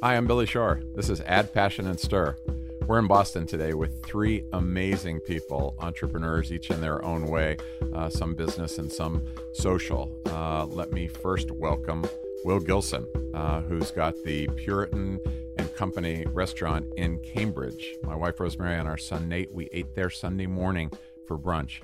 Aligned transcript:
Hi, 0.00 0.16
I'm 0.16 0.28
Billy 0.28 0.46
Shore. 0.46 0.80
This 0.94 1.10
is 1.10 1.20
Add 1.22 1.52
Passion 1.52 1.88
and 1.88 1.98
Stir. 1.98 2.36
We're 2.86 3.00
in 3.00 3.08
Boston 3.08 3.46
today 3.46 3.74
with 3.74 4.00
three 4.04 4.44
amazing 4.52 5.18
people, 5.18 5.74
entrepreneurs, 5.80 6.52
each 6.52 6.70
in 6.70 6.80
their 6.80 7.04
own 7.04 7.26
way, 7.26 7.56
uh, 7.92 8.08
some 8.08 8.36
business 8.36 8.78
and 8.78 8.92
some 8.92 9.26
social. 9.54 10.16
Uh, 10.26 10.66
let 10.66 10.92
me 10.92 11.08
first 11.08 11.50
welcome 11.50 12.06
Will 12.44 12.60
Gilson, 12.60 13.08
uh, 13.34 13.60
who's 13.62 13.90
got 13.90 14.14
the 14.24 14.46
Puritan 14.54 15.18
and 15.58 15.74
Company 15.74 16.24
restaurant 16.28 16.86
in 16.96 17.18
Cambridge. 17.18 17.96
My 18.04 18.14
wife 18.14 18.38
Rosemary 18.38 18.76
and 18.76 18.86
our 18.86 18.98
son 18.98 19.28
Nate, 19.28 19.52
we 19.52 19.68
ate 19.72 19.96
there 19.96 20.10
Sunday 20.10 20.46
morning 20.46 20.92
for 21.26 21.36
brunch. 21.36 21.80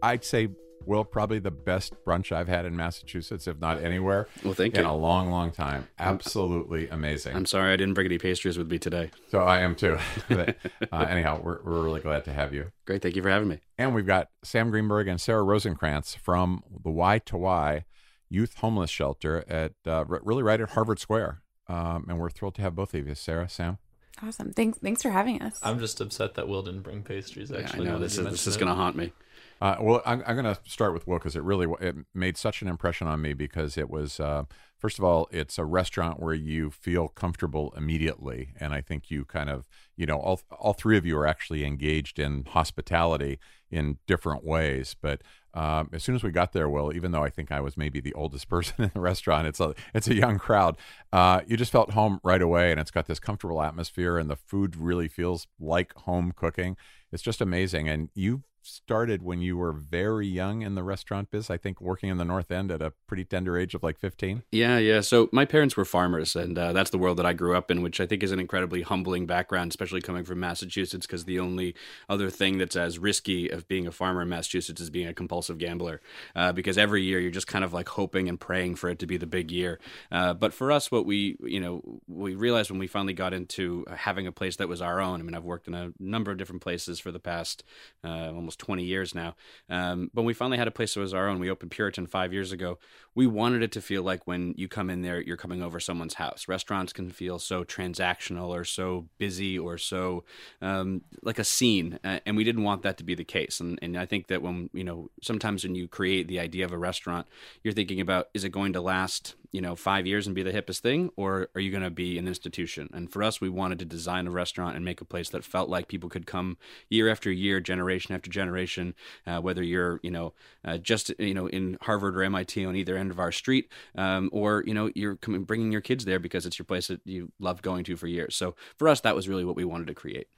I'd 0.00 0.22
say 0.22 0.46
Will, 0.86 1.04
probably 1.04 1.38
the 1.38 1.50
best 1.50 1.94
brunch 2.04 2.32
I've 2.32 2.48
had 2.48 2.64
in 2.64 2.76
Massachusetts, 2.76 3.46
if 3.46 3.60
not 3.60 3.82
anywhere. 3.82 4.28
Well, 4.44 4.54
thank 4.54 4.74
in 4.74 4.80
you. 4.80 4.86
In 4.86 4.90
a 4.90 4.96
long, 4.96 5.30
long 5.30 5.50
time. 5.50 5.88
Absolutely 5.98 6.88
amazing. 6.88 7.34
I'm 7.36 7.46
sorry 7.46 7.72
I 7.72 7.76
didn't 7.76 7.94
bring 7.94 8.06
any 8.06 8.18
pastries 8.18 8.58
with 8.58 8.70
me 8.70 8.78
today. 8.78 9.10
So 9.30 9.40
I 9.40 9.60
am 9.60 9.74
too. 9.74 9.98
But, 10.28 10.56
uh, 10.90 11.06
anyhow, 11.08 11.40
we're, 11.42 11.62
we're 11.62 11.82
really 11.82 12.00
glad 12.00 12.24
to 12.24 12.32
have 12.32 12.54
you. 12.54 12.72
Great, 12.86 13.02
thank 13.02 13.16
you 13.16 13.22
for 13.22 13.30
having 13.30 13.48
me. 13.48 13.60
And 13.76 13.94
we've 13.94 14.06
got 14.06 14.28
Sam 14.42 14.70
Greenberg 14.70 15.08
and 15.08 15.20
Sarah 15.20 15.44
Rosenkrantz 15.44 16.16
from 16.16 16.62
the 16.70 16.90
Y2Y 16.90 17.84
Youth 18.28 18.54
Homeless 18.56 18.90
Shelter 18.90 19.44
at 19.48 19.72
uh, 19.86 20.04
really 20.06 20.42
right 20.42 20.60
at 20.60 20.70
Harvard 20.70 20.98
Square. 20.98 21.42
Um, 21.68 22.06
and 22.08 22.18
we're 22.18 22.30
thrilled 22.30 22.54
to 22.56 22.62
have 22.62 22.74
both 22.74 22.94
of 22.94 23.06
you, 23.06 23.14
Sarah, 23.14 23.48
Sam. 23.48 23.78
Awesome. 24.22 24.52
Thanks 24.52 24.78
thanks 24.78 25.02
for 25.02 25.10
having 25.10 25.40
us. 25.42 25.58
I'm 25.62 25.78
just 25.78 26.00
upset 26.00 26.34
that 26.34 26.46
Will 26.46 26.62
didn't 26.62 26.82
bring 26.82 27.02
pastries. 27.02 27.50
Yeah, 27.50 27.58
I 27.58 27.60
Actually, 27.62 27.86
know 27.86 27.98
this 27.98 28.18
is 28.18 28.24
this 28.24 28.46
is 28.46 28.56
going 28.56 28.68
to 28.68 28.74
haunt 28.74 28.94
me. 28.94 29.12
Uh, 29.62 29.76
well, 29.80 30.02
I'm, 30.04 30.24
I'm 30.26 30.34
going 30.34 30.52
to 30.52 30.60
start 30.68 30.92
with 30.92 31.06
Will 31.06 31.18
because 31.18 31.36
it 31.36 31.44
really 31.44 31.68
it 31.80 31.94
made 32.12 32.36
such 32.36 32.62
an 32.62 32.68
impression 32.68 33.06
on 33.06 33.22
me 33.22 33.32
because 33.32 33.78
it 33.78 33.88
was 33.88 34.18
uh, 34.18 34.42
first 34.76 34.98
of 34.98 35.04
all, 35.04 35.28
it's 35.30 35.56
a 35.56 35.64
restaurant 35.64 36.18
where 36.18 36.34
you 36.34 36.72
feel 36.72 37.06
comfortable 37.06 37.72
immediately, 37.76 38.54
and 38.58 38.74
I 38.74 38.80
think 38.80 39.08
you 39.08 39.24
kind 39.24 39.48
of 39.48 39.68
you 39.96 40.04
know 40.04 40.18
all 40.18 40.40
all 40.58 40.72
three 40.72 40.98
of 40.98 41.06
you 41.06 41.16
are 41.16 41.28
actually 41.28 41.64
engaged 41.64 42.18
in 42.18 42.44
hospitality 42.46 43.38
in 43.70 43.98
different 44.08 44.44
ways, 44.44 44.96
but. 45.00 45.22
Um, 45.54 45.90
as 45.92 46.02
soon 46.02 46.14
as 46.14 46.22
we 46.22 46.30
got 46.30 46.54
there, 46.54 46.66
Will, 46.66 46.96
even 46.96 47.12
though 47.12 47.22
I 47.22 47.28
think 47.28 47.52
I 47.52 47.60
was 47.60 47.76
maybe 47.76 48.00
the 48.00 48.14
oldest 48.14 48.48
person 48.48 48.84
in 48.84 48.90
the 48.94 49.00
restaurant, 49.00 49.46
it's 49.46 49.60
a 49.60 49.74
it's 49.92 50.08
a 50.08 50.14
young 50.14 50.38
crowd. 50.38 50.78
Uh, 51.12 51.42
you 51.46 51.58
just 51.58 51.70
felt 51.70 51.90
home 51.90 52.20
right 52.24 52.40
away, 52.40 52.70
and 52.70 52.80
it's 52.80 52.90
got 52.90 53.04
this 53.06 53.20
comfortable 53.20 53.60
atmosphere, 53.60 54.16
and 54.16 54.30
the 54.30 54.36
food 54.36 54.76
really 54.76 55.08
feels 55.08 55.46
like 55.60 55.92
home 55.92 56.32
cooking. 56.34 56.78
It's 57.12 57.22
just 57.22 57.42
amazing. 57.42 57.86
And 57.86 58.08
you 58.14 58.44
started 58.62 59.22
when 59.22 59.40
you 59.40 59.56
were 59.56 59.72
very 59.72 60.26
young 60.26 60.62
in 60.62 60.74
the 60.74 60.82
restaurant 60.82 61.30
biz. 61.30 61.50
I 61.50 61.56
think 61.56 61.80
working 61.80 62.08
in 62.08 62.18
the 62.18 62.24
North 62.24 62.50
End 62.50 62.70
at 62.70 62.80
a 62.80 62.92
pretty 63.06 63.24
tender 63.24 63.58
age 63.58 63.74
of 63.74 63.82
like 63.82 63.98
15. 63.98 64.42
Yeah, 64.52 64.78
yeah. 64.78 65.00
So 65.00 65.28
my 65.32 65.44
parents 65.44 65.76
were 65.76 65.84
farmers, 65.84 66.36
and 66.36 66.56
uh, 66.58 66.72
that's 66.72 66.90
the 66.90 66.98
world 66.98 67.18
that 67.18 67.26
I 67.26 67.32
grew 67.32 67.56
up 67.56 67.70
in, 67.70 67.82
which 67.82 68.00
I 68.00 68.06
think 68.06 68.22
is 68.22 68.32
an 68.32 68.38
incredibly 68.38 68.82
humbling 68.82 69.26
background, 69.26 69.72
especially 69.72 70.00
coming 70.00 70.24
from 70.24 70.40
Massachusetts, 70.40 71.06
because 71.06 71.24
the 71.24 71.38
only 71.38 71.74
other 72.08 72.30
thing 72.30 72.58
that's 72.58 72.76
as 72.76 72.98
risky 72.98 73.48
of 73.48 73.66
being 73.68 73.86
a 73.86 73.92
farmer 73.92 74.22
in 74.22 74.28
Massachusetts 74.28 74.80
is 74.80 74.90
being 74.90 75.08
a 75.08 75.14
compulsive 75.14 75.58
gambler, 75.58 76.00
uh, 76.36 76.52
because 76.52 76.78
every 76.78 77.02
year 77.02 77.18
you're 77.18 77.30
just 77.30 77.46
kind 77.46 77.64
of 77.64 77.72
like 77.72 77.88
hoping 77.88 78.28
and 78.28 78.38
praying 78.38 78.76
for 78.76 78.88
it 78.88 78.98
to 79.00 79.06
be 79.06 79.16
the 79.16 79.26
big 79.26 79.50
year. 79.50 79.78
Uh, 80.10 80.34
but 80.34 80.54
for 80.54 80.70
us, 80.70 80.90
what 80.90 81.06
we, 81.06 81.36
you 81.40 81.60
know, 81.60 82.00
we 82.06 82.34
realized 82.34 82.70
when 82.70 82.78
we 82.78 82.86
finally 82.86 83.14
got 83.14 83.34
into 83.34 83.84
having 83.94 84.26
a 84.26 84.32
place 84.32 84.56
that 84.56 84.68
was 84.68 84.80
our 84.80 85.00
own. 85.00 85.20
I 85.20 85.22
mean, 85.24 85.34
I've 85.34 85.44
worked 85.44 85.66
in 85.66 85.74
a 85.74 85.92
number 85.98 86.30
of 86.30 86.38
different 86.38 86.62
places 86.62 87.00
for 87.00 87.10
the 87.10 87.20
past 87.20 87.64
uh, 88.04 88.30
almost 88.52 88.58
20 88.60 88.84
years 88.84 89.14
now. 89.14 89.34
Um, 89.68 90.10
but 90.12 90.22
we 90.22 90.34
finally 90.34 90.58
had 90.58 90.68
a 90.68 90.72
place 90.72 90.94
that 90.94 91.00
was 91.00 91.14
our 91.14 91.28
own. 91.28 91.40
We 91.40 91.50
opened 91.50 91.70
Puritan 91.70 92.06
five 92.06 92.32
years 92.32 92.52
ago. 92.52 92.78
We 93.14 93.26
wanted 93.26 93.62
it 93.62 93.72
to 93.72 93.80
feel 93.80 94.02
like 94.02 94.26
when 94.26 94.54
you 94.56 94.68
come 94.68 94.90
in 94.90 95.02
there, 95.02 95.20
you're 95.20 95.36
coming 95.36 95.62
over 95.62 95.80
someone's 95.80 96.14
house. 96.14 96.48
Restaurants 96.48 96.92
can 96.92 97.10
feel 97.10 97.38
so 97.38 97.64
transactional 97.64 98.48
or 98.48 98.64
so 98.64 99.08
busy 99.18 99.58
or 99.58 99.78
so 99.78 100.24
um, 100.60 101.02
like 101.22 101.38
a 101.38 101.44
scene, 101.44 101.98
uh, 102.04 102.20
and 102.26 102.36
we 102.36 102.44
didn't 102.44 102.64
want 102.64 102.82
that 102.82 102.96
to 102.98 103.04
be 103.04 103.14
the 103.14 103.24
case. 103.24 103.60
And, 103.60 103.78
and 103.82 103.96
I 103.96 104.06
think 104.06 104.28
that 104.28 104.42
when 104.42 104.70
you 104.72 104.84
know, 104.84 105.10
sometimes 105.22 105.64
when 105.64 105.74
you 105.74 105.88
create 105.88 106.28
the 106.28 106.40
idea 106.40 106.64
of 106.64 106.72
a 106.72 106.78
restaurant, 106.78 107.26
you're 107.62 107.74
thinking 107.74 108.00
about 108.00 108.28
is 108.34 108.44
it 108.44 108.50
going 108.50 108.72
to 108.72 108.80
last 108.80 109.34
you 109.52 109.60
know 109.60 109.76
five 109.76 110.06
years 110.06 110.26
and 110.26 110.34
be 110.34 110.42
the 110.42 110.52
hippest 110.52 110.80
thing, 110.80 111.10
or 111.16 111.48
are 111.54 111.60
you 111.60 111.70
going 111.70 111.82
to 111.82 111.90
be 111.90 112.18
an 112.18 112.26
institution? 112.26 112.88
And 112.92 113.12
for 113.12 113.22
us, 113.22 113.40
we 113.40 113.48
wanted 113.48 113.78
to 113.80 113.84
design 113.84 114.26
a 114.26 114.30
restaurant 114.30 114.74
and 114.74 114.84
make 114.84 115.00
a 115.00 115.04
place 115.04 115.28
that 115.30 115.44
felt 115.44 115.68
like 115.68 115.88
people 115.88 116.08
could 116.08 116.26
come 116.26 116.56
year 116.88 117.08
after 117.08 117.30
year, 117.30 117.60
generation 117.60 118.14
after 118.14 118.30
generation. 118.30 118.94
Uh, 119.26 119.40
whether 119.40 119.62
you're 119.62 120.00
you 120.02 120.10
know 120.10 120.32
uh, 120.64 120.78
just 120.78 121.12
you 121.18 121.34
know 121.34 121.46
in 121.46 121.78
Harvard 121.82 122.16
or 122.16 122.22
MIT 122.22 122.64
on 122.64 122.74
either 122.74 122.96
end 122.96 123.10
of 123.10 123.20
our 123.20 123.32
street, 123.32 123.70
um, 123.94 124.30
or 124.32 124.64
you 124.66 124.74
know 124.74 124.90
you're 124.94 125.16
coming 125.16 125.44
bringing 125.44 125.70
your 125.70 125.80
kids 125.80 126.04
there 126.04 126.18
because 126.18 126.46
it's 126.46 126.58
your 126.58 126.66
place 126.66 126.88
that 126.88 127.00
you 127.04 127.30
loved 127.38 127.62
going 127.62 127.84
to 127.84 127.96
for 127.96 128.06
years. 128.06 128.34
So 128.34 128.56
for 128.76 128.88
us, 128.88 129.00
that 129.00 129.14
was 129.14 129.28
really 129.28 129.44
what 129.44 129.56
we 129.56 129.64
wanted 129.64 129.86
to 129.88 129.94
create. 129.94 130.28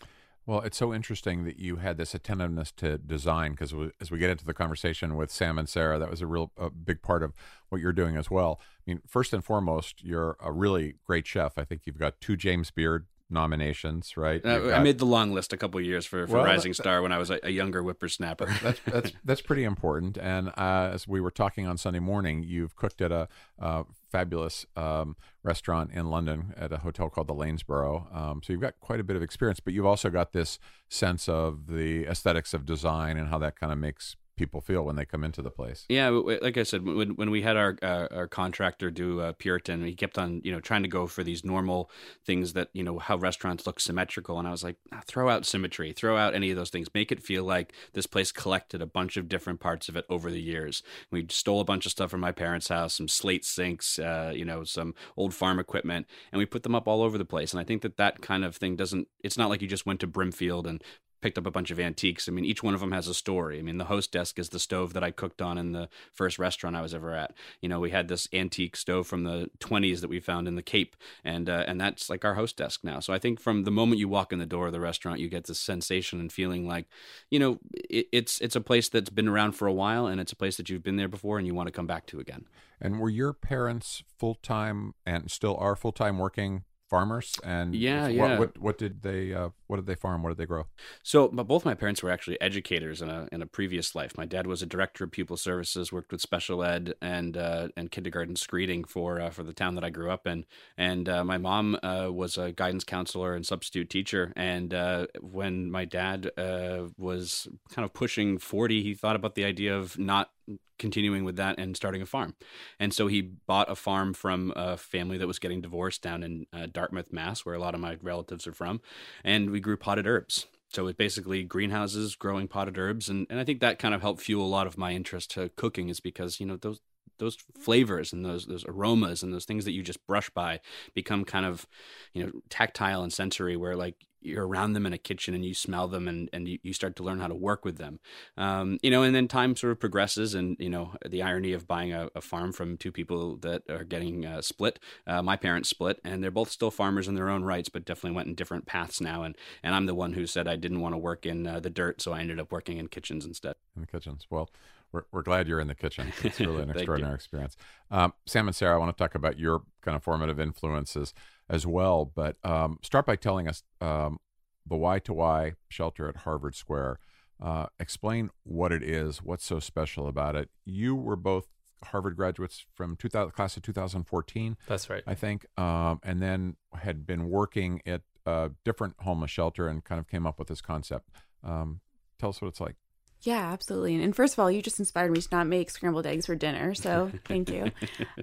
Well, 0.46 0.60
it's 0.60 0.76
so 0.76 0.92
interesting 0.92 1.44
that 1.44 1.58
you 1.58 1.76
had 1.76 1.96
this 1.96 2.14
attentiveness 2.14 2.70
to 2.72 2.98
design 2.98 3.52
because 3.52 3.72
as 3.98 4.10
we 4.10 4.18
get 4.18 4.28
into 4.28 4.44
the 4.44 4.52
conversation 4.52 5.16
with 5.16 5.30
Sam 5.30 5.58
and 5.58 5.66
Sarah, 5.68 5.98
that 5.98 6.10
was 6.10 6.20
a 6.20 6.26
real 6.26 6.52
a 6.58 6.68
big 6.68 7.00
part 7.00 7.22
of 7.22 7.32
what 7.70 7.80
you're 7.80 7.94
doing 7.94 8.16
as 8.16 8.30
well. 8.30 8.60
I 8.86 8.90
mean, 8.90 9.00
first 9.06 9.32
and 9.32 9.42
foremost, 9.42 10.04
you're 10.04 10.36
a 10.40 10.52
really 10.52 10.96
great 11.06 11.26
chef. 11.26 11.56
I 11.56 11.64
think 11.64 11.82
you've 11.86 11.98
got 11.98 12.20
two 12.20 12.36
James 12.36 12.70
Beard 12.70 13.06
nominations, 13.30 14.16
right? 14.16 14.44
Uh, 14.44 14.70
I 14.72 14.82
made 14.82 14.98
the 14.98 15.06
long 15.06 15.32
list 15.32 15.52
a 15.52 15.56
couple 15.56 15.80
of 15.80 15.86
years 15.86 16.06
for, 16.06 16.26
for 16.26 16.34
Well, 16.34 16.44
Rising 16.44 16.70
that- 16.70 16.82
Star 16.82 17.02
when 17.02 17.12
I 17.12 17.18
was 17.18 17.30
a, 17.30 17.40
a 17.42 17.50
younger 17.50 17.82
whippersnapper. 17.82 18.46
that's 18.62 18.80
that's 18.86 19.12
that's 19.24 19.40
pretty 19.40 19.64
important. 19.64 20.16
And 20.18 20.48
uh, 20.50 20.90
as 20.92 21.08
we 21.08 21.20
were 21.20 21.30
talking 21.30 21.66
on 21.66 21.78
Sunday 21.78 22.00
morning, 22.00 22.42
you've 22.42 22.76
cooked 22.76 23.00
at 23.00 23.12
a 23.12 23.28
uh, 23.58 23.84
fabulous 24.12 24.66
um, 24.76 25.16
restaurant 25.42 25.90
in 25.92 26.10
London 26.10 26.54
at 26.56 26.72
a 26.72 26.78
hotel 26.78 27.08
called 27.10 27.28
the 27.28 27.34
Lanesborough. 27.34 28.14
Um, 28.14 28.40
so 28.44 28.52
you've 28.52 28.62
got 28.62 28.78
quite 28.80 29.00
a 29.00 29.04
bit 29.04 29.16
of 29.16 29.22
experience, 29.22 29.60
but 29.60 29.74
you've 29.74 29.86
also 29.86 30.10
got 30.10 30.32
this 30.32 30.58
sense 30.88 31.28
of 31.28 31.66
the 31.66 32.04
aesthetics 32.06 32.54
of 32.54 32.64
design 32.64 33.16
and 33.16 33.28
how 33.28 33.38
that 33.38 33.58
kind 33.58 33.72
of 33.72 33.78
makes 33.78 34.16
people 34.36 34.60
feel 34.60 34.84
when 34.84 34.96
they 34.96 35.04
come 35.04 35.24
into 35.24 35.42
the 35.42 35.50
place. 35.50 35.84
Yeah, 35.88 36.08
like 36.08 36.56
I 36.56 36.62
said, 36.62 36.84
when 36.84 37.10
when 37.10 37.30
we 37.30 37.42
had 37.42 37.56
our 37.56 37.76
uh, 37.82 38.08
our 38.10 38.26
contractor 38.26 38.90
do 38.90 39.20
uh, 39.20 39.32
Puritan, 39.32 39.84
he 39.84 39.94
kept 39.94 40.18
on 40.18 40.40
you 40.44 40.52
know 40.52 40.60
trying 40.60 40.82
to 40.82 40.88
go 40.88 41.06
for 41.06 41.22
these 41.22 41.44
normal 41.44 41.90
things 42.24 42.52
that 42.54 42.68
you 42.72 42.82
know 42.82 42.98
how 42.98 43.16
restaurants 43.16 43.66
look 43.66 43.80
symmetrical, 43.80 44.38
and 44.38 44.48
I 44.48 44.50
was 44.50 44.64
like, 44.64 44.76
"Ah, 44.92 45.02
throw 45.06 45.28
out 45.28 45.46
symmetry, 45.46 45.92
throw 45.92 46.16
out 46.16 46.34
any 46.34 46.50
of 46.50 46.56
those 46.56 46.70
things, 46.70 46.88
make 46.94 47.12
it 47.12 47.22
feel 47.22 47.44
like 47.44 47.72
this 47.92 48.06
place 48.06 48.32
collected 48.32 48.82
a 48.82 48.86
bunch 48.86 49.16
of 49.16 49.28
different 49.28 49.60
parts 49.60 49.88
of 49.88 49.96
it 49.96 50.04
over 50.08 50.30
the 50.30 50.42
years. 50.42 50.82
We 51.10 51.26
stole 51.30 51.60
a 51.60 51.64
bunch 51.64 51.86
of 51.86 51.92
stuff 51.92 52.10
from 52.10 52.20
my 52.20 52.32
parents' 52.32 52.68
house, 52.68 52.94
some 52.94 53.08
slate 53.08 53.44
sinks, 53.44 53.98
uh, 53.98 54.32
you 54.34 54.44
know, 54.44 54.64
some 54.64 54.94
old 55.16 55.34
farm 55.34 55.58
equipment, 55.58 56.06
and 56.32 56.38
we 56.38 56.46
put 56.46 56.62
them 56.62 56.74
up 56.74 56.88
all 56.88 57.02
over 57.02 57.18
the 57.18 57.24
place. 57.24 57.52
And 57.52 57.60
I 57.60 57.64
think 57.64 57.82
that 57.82 57.96
that 57.96 58.20
kind 58.20 58.44
of 58.44 58.56
thing 58.56 58.76
doesn't. 58.76 59.08
It's 59.22 59.38
not 59.38 59.50
like 59.50 59.62
you 59.62 59.68
just 59.68 59.86
went 59.86 60.00
to 60.00 60.06
Brimfield 60.06 60.66
and 60.66 60.82
picked 61.24 61.38
up 61.38 61.46
a 61.46 61.50
bunch 61.50 61.70
of 61.70 61.80
antiques. 61.80 62.28
I 62.28 62.32
mean, 62.32 62.44
each 62.44 62.62
one 62.62 62.74
of 62.74 62.80
them 62.80 62.92
has 62.92 63.08
a 63.08 63.14
story. 63.14 63.58
I 63.58 63.62
mean, 63.62 63.78
the 63.78 63.86
host 63.86 64.12
desk 64.12 64.38
is 64.38 64.50
the 64.50 64.58
stove 64.58 64.92
that 64.92 65.02
I 65.02 65.10
cooked 65.10 65.40
on 65.40 65.56
in 65.56 65.72
the 65.72 65.88
first 66.12 66.38
restaurant 66.38 66.76
I 66.76 66.82
was 66.82 66.92
ever 66.92 67.14
at. 67.14 67.32
You 67.62 67.70
know, 67.70 67.80
we 67.80 67.92
had 67.92 68.08
this 68.08 68.28
antique 68.34 68.76
stove 68.76 69.06
from 69.06 69.24
the 69.24 69.48
20s 69.58 70.02
that 70.02 70.10
we 70.10 70.20
found 70.20 70.46
in 70.46 70.54
the 70.54 70.62
Cape, 70.62 70.96
and 71.24 71.48
uh, 71.48 71.64
and 71.66 71.80
that's 71.80 72.10
like 72.10 72.26
our 72.26 72.34
host 72.34 72.58
desk 72.58 72.84
now. 72.84 73.00
So 73.00 73.14
I 73.14 73.18
think 73.18 73.40
from 73.40 73.64
the 73.64 73.70
moment 73.70 74.00
you 74.00 74.06
walk 74.06 74.34
in 74.34 74.38
the 74.38 74.44
door 74.44 74.66
of 74.66 74.74
the 74.74 74.80
restaurant, 74.80 75.18
you 75.18 75.30
get 75.30 75.44
this 75.44 75.58
sensation 75.58 76.20
and 76.20 76.30
feeling 76.30 76.68
like, 76.68 76.88
you 77.30 77.38
know, 77.38 77.58
it, 77.72 78.06
it's 78.12 78.38
it's 78.42 78.54
a 78.54 78.60
place 78.60 78.90
that's 78.90 79.08
been 79.08 79.26
around 79.26 79.52
for 79.52 79.66
a 79.66 79.72
while, 79.72 80.06
and 80.06 80.20
it's 80.20 80.32
a 80.32 80.36
place 80.36 80.58
that 80.58 80.68
you've 80.68 80.82
been 80.82 80.96
there 80.96 81.08
before, 81.08 81.38
and 81.38 81.46
you 81.46 81.54
want 81.54 81.68
to 81.68 81.72
come 81.72 81.86
back 81.86 82.04
to 82.08 82.20
again. 82.20 82.44
And 82.82 83.00
were 83.00 83.08
your 83.08 83.32
parents 83.32 84.02
full 84.18 84.34
time 84.34 84.92
and 85.06 85.30
still 85.30 85.56
are 85.56 85.74
full 85.74 85.92
time 85.92 86.18
working 86.18 86.64
farmers? 86.88 87.34
And 87.44 87.74
Yeah, 87.74 88.02
what, 88.02 88.12
yeah. 88.12 88.38
What 88.38 88.58
what 88.58 88.78
did 88.78 89.02
they 89.02 89.32
uh, 89.32 89.50
what 89.66 89.76
did 89.76 89.86
they 89.86 89.94
farm? 89.94 90.22
What 90.22 90.30
did 90.30 90.38
they 90.38 90.46
grow? 90.46 90.66
So, 91.02 91.28
but 91.28 91.44
both 91.44 91.64
my 91.64 91.74
parents 91.74 92.02
were 92.02 92.10
actually 92.10 92.40
educators 92.40 93.02
in 93.02 93.08
a 93.08 93.28
in 93.32 93.42
a 93.42 93.46
previous 93.46 93.94
life. 93.94 94.16
My 94.16 94.26
dad 94.26 94.46
was 94.46 94.62
a 94.62 94.66
director 94.66 95.04
of 95.04 95.10
pupil 95.10 95.36
services, 95.36 95.92
worked 95.92 96.12
with 96.12 96.20
special 96.20 96.62
ed 96.62 96.94
and 97.00 97.36
uh, 97.36 97.68
and 97.76 97.90
kindergarten 97.90 98.36
screening 98.36 98.84
for 98.84 99.20
uh, 99.20 99.30
for 99.30 99.42
the 99.42 99.52
town 99.52 99.74
that 99.74 99.84
I 99.84 99.90
grew 99.90 100.10
up 100.10 100.26
in. 100.26 100.44
And 100.76 101.08
uh, 101.08 101.24
my 101.24 101.38
mom 101.38 101.76
uh, 101.82 102.08
was 102.12 102.38
a 102.38 102.52
guidance 102.52 102.84
counselor 102.84 103.34
and 103.34 103.44
substitute 103.44 103.90
teacher. 103.90 104.32
And 104.36 104.72
uh, 104.72 105.06
when 105.20 105.70
my 105.70 105.84
dad 105.84 106.30
uh, 106.36 106.84
was 106.96 107.48
kind 107.70 107.84
of 107.84 107.92
pushing 107.92 108.38
forty, 108.38 108.82
he 108.82 108.94
thought 108.94 109.16
about 109.16 109.34
the 109.34 109.44
idea 109.44 109.76
of 109.76 109.98
not 109.98 110.30
continuing 110.78 111.24
with 111.24 111.36
that 111.36 111.58
and 111.58 111.76
starting 111.76 112.02
a 112.02 112.06
farm. 112.06 112.34
And 112.78 112.92
so 112.92 113.06
he 113.06 113.22
bought 113.22 113.70
a 113.70 113.76
farm 113.76 114.14
from 114.14 114.52
a 114.56 114.76
family 114.76 115.18
that 115.18 115.26
was 115.26 115.38
getting 115.38 115.60
divorced 115.60 116.02
down 116.02 116.22
in 116.22 116.46
uh, 116.52 116.66
Dartmouth, 116.66 117.12
Mass, 117.12 117.44
where 117.44 117.54
a 117.54 117.60
lot 117.60 117.74
of 117.74 117.80
my 117.80 117.96
relatives 118.02 118.46
are 118.46 118.52
from. 118.52 118.80
And 119.22 119.50
we 119.50 119.60
grew 119.60 119.76
potted 119.76 120.06
herbs. 120.06 120.46
So 120.68 120.86
it's 120.88 120.96
basically 120.96 121.44
greenhouses 121.44 122.16
growing 122.16 122.48
potted 122.48 122.76
herbs. 122.76 123.08
And, 123.08 123.26
and 123.30 123.38
I 123.38 123.44
think 123.44 123.60
that 123.60 123.78
kind 123.78 123.94
of 123.94 124.00
helped 124.00 124.22
fuel 124.22 124.44
a 124.44 124.48
lot 124.48 124.66
of 124.66 124.76
my 124.76 124.92
interest 124.92 125.30
to 125.32 125.50
cooking 125.50 125.88
is 125.88 126.00
because, 126.00 126.40
you 126.40 126.46
know, 126.46 126.56
those 126.56 126.80
those 127.18 127.36
flavors 127.58 128.12
and 128.12 128.24
those 128.24 128.46
those 128.46 128.64
aromas 128.66 129.22
and 129.22 129.32
those 129.32 129.44
things 129.44 129.64
that 129.64 129.72
you 129.72 129.82
just 129.82 130.06
brush 130.06 130.30
by 130.30 130.60
become 130.94 131.24
kind 131.24 131.46
of 131.46 131.66
you 132.12 132.24
know 132.24 132.32
tactile 132.48 133.02
and 133.02 133.12
sensory 133.12 133.56
where 133.56 133.76
like 133.76 134.06
you're 134.24 134.46
around 134.46 134.72
them 134.72 134.86
in 134.86 134.92
a 134.92 134.98
kitchen 134.98 135.34
and 135.34 135.44
you 135.44 135.54
smell 135.54 135.86
them 135.86 136.08
and, 136.08 136.30
and 136.32 136.48
you, 136.48 136.72
start 136.72 136.96
to 136.96 137.02
learn 137.02 137.20
how 137.20 137.28
to 137.28 137.34
work 137.34 137.64
with 137.64 137.76
them. 137.76 138.00
Um, 138.36 138.78
you 138.82 138.90
know, 138.90 139.02
and 139.02 139.14
then 139.14 139.28
time 139.28 139.54
sort 139.54 139.70
of 139.72 139.78
progresses 139.78 140.34
and, 140.34 140.56
you 140.58 140.70
know, 140.70 140.92
the 141.06 141.22
irony 141.22 141.52
of 141.52 141.68
buying 141.68 141.92
a, 141.92 142.08
a 142.16 142.20
farm 142.20 142.52
from 142.52 142.76
two 142.76 142.90
people 142.90 143.36
that 143.38 143.62
are 143.70 143.84
getting 143.84 144.24
uh, 144.24 144.40
split. 144.40 144.80
Uh, 145.06 145.22
my 145.22 145.36
parents 145.36 145.68
split 145.68 146.00
and 146.04 146.24
they're 146.24 146.30
both 146.30 146.50
still 146.50 146.70
farmers 146.70 147.06
in 147.06 147.14
their 147.14 147.28
own 147.28 147.44
rights, 147.44 147.68
but 147.68 147.84
definitely 147.84 148.16
went 148.16 148.28
in 148.28 148.34
different 148.34 148.66
paths 148.66 149.00
now. 149.00 149.22
And, 149.22 149.36
and 149.62 149.74
I'm 149.74 149.86
the 149.86 149.94
one 149.94 150.14
who 150.14 150.26
said 150.26 150.48
I 150.48 150.56
didn't 150.56 150.80
want 150.80 150.94
to 150.94 150.98
work 150.98 151.26
in 151.26 151.46
uh, 151.46 151.60
the 151.60 151.70
dirt. 151.70 152.00
So 152.00 152.12
I 152.12 152.20
ended 152.20 152.40
up 152.40 152.50
working 152.50 152.78
in 152.78 152.88
kitchens 152.88 153.24
instead. 153.24 153.54
In 153.76 153.82
the 153.82 153.86
kitchens. 153.86 154.26
Well, 154.30 154.48
we're, 154.94 155.04
we're 155.10 155.22
glad 155.22 155.48
you're 155.48 155.60
in 155.60 155.66
the 155.66 155.74
kitchen. 155.74 156.12
It's 156.24 156.38
really 156.38 156.62
an 156.62 156.70
extraordinary 156.70 157.14
experience. 157.14 157.56
Um, 157.90 158.14
Sam 158.26 158.46
and 158.46 158.54
Sarah, 158.54 158.76
I 158.76 158.78
want 158.78 158.96
to 158.96 159.02
talk 159.02 159.14
about 159.14 159.38
your 159.38 159.62
kind 159.82 159.96
of 159.96 160.02
formative 160.02 160.38
influences 160.38 161.12
as 161.50 161.66
well. 161.66 162.10
But 162.14 162.36
um, 162.44 162.78
start 162.80 163.04
by 163.04 163.16
telling 163.16 163.48
us 163.48 163.64
um, 163.80 164.18
the 164.66 164.76
Y2Y 164.76 165.54
shelter 165.68 166.08
at 166.08 166.18
Harvard 166.18 166.54
Square. 166.54 167.00
Uh, 167.42 167.66
explain 167.80 168.30
what 168.44 168.72
it 168.72 168.82
is, 168.82 169.18
what's 169.18 169.44
so 169.44 169.58
special 169.58 170.06
about 170.06 170.36
it. 170.36 170.48
You 170.64 170.94
were 170.94 171.16
both 171.16 171.48
Harvard 171.82 172.16
graduates 172.16 172.64
from 172.72 172.96
2000, 172.96 173.32
class 173.32 173.56
of 173.56 173.64
2014. 173.64 174.56
That's 174.68 174.88
right. 174.88 175.02
I 175.06 175.14
think, 175.14 175.46
um, 175.58 176.00
and 176.04 176.22
then 176.22 176.56
had 176.72 177.04
been 177.04 177.28
working 177.28 177.82
at 177.84 178.02
a 178.24 178.52
different 178.64 178.94
homeless 179.00 179.32
shelter 179.32 179.68
and 179.68 179.84
kind 179.84 179.98
of 179.98 180.06
came 180.06 180.26
up 180.26 180.38
with 180.38 180.48
this 180.48 180.60
concept. 180.60 181.10
Um, 181.42 181.80
tell 182.18 182.30
us 182.30 182.40
what 182.40 182.48
it's 182.48 182.60
like. 182.60 182.76
Yeah, 183.24 183.52
absolutely. 183.52 184.02
And 184.02 184.14
first 184.14 184.34
of 184.34 184.38
all, 184.38 184.50
you 184.50 184.60
just 184.60 184.78
inspired 184.78 185.10
me 185.10 185.20
to 185.20 185.28
not 185.32 185.46
make 185.46 185.70
scrambled 185.70 186.06
eggs 186.06 186.26
for 186.26 186.34
dinner, 186.34 186.74
so 186.74 187.10
thank 187.24 187.50
you. 187.50 187.70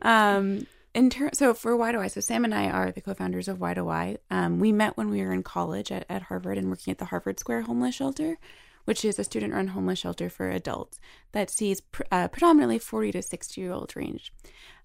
Um, 0.04 0.68
in 0.94 1.10
ter- 1.10 1.32
so 1.34 1.54
for 1.54 1.76
Y2Y? 1.76 2.12
so 2.12 2.22
Sam 2.22 2.46
and 2.46 2.54
I 2.54 2.70
are 2.70 2.92
the 2.92 3.02
co-founders 3.02 3.48
of 3.48 3.60
Y 3.60 4.18
Um, 4.30 4.60
we 4.60 4.72
met 4.72 4.98
when 4.98 5.10
we 5.10 5.22
were 5.22 5.34
in 5.34 5.42
college 5.44 5.92
at, 5.92 6.06
at 6.08 6.24
Harvard 6.24 6.58
and 6.58 6.70
working 6.70 6.92
at 6.92 7.00
the 7.00 7.06
Harvard 7.06 7.40
Square 7.40 7.64
Homeless 7.64 7.96
Shelter, 7.96 8.38
which 8.86 9.04
is 9.04 9.18
a 9.18 9.24
student-run 9.24 9.70
homeless 9.70 10.00
shelter 10.00 10.30
for 10.30 10.50
adults 10.50 11.00
that 11.32 11.50
sees 11.50 11.82
pr- 11.82 12.04
uh, 12.12 12.28
predominantly 12.28 12.78
40 12.78 13.14
to 13.14 13.22
60 13.22 13.60
year 13.60 13.72
old 13.72 13.96
range. 13.96 14.34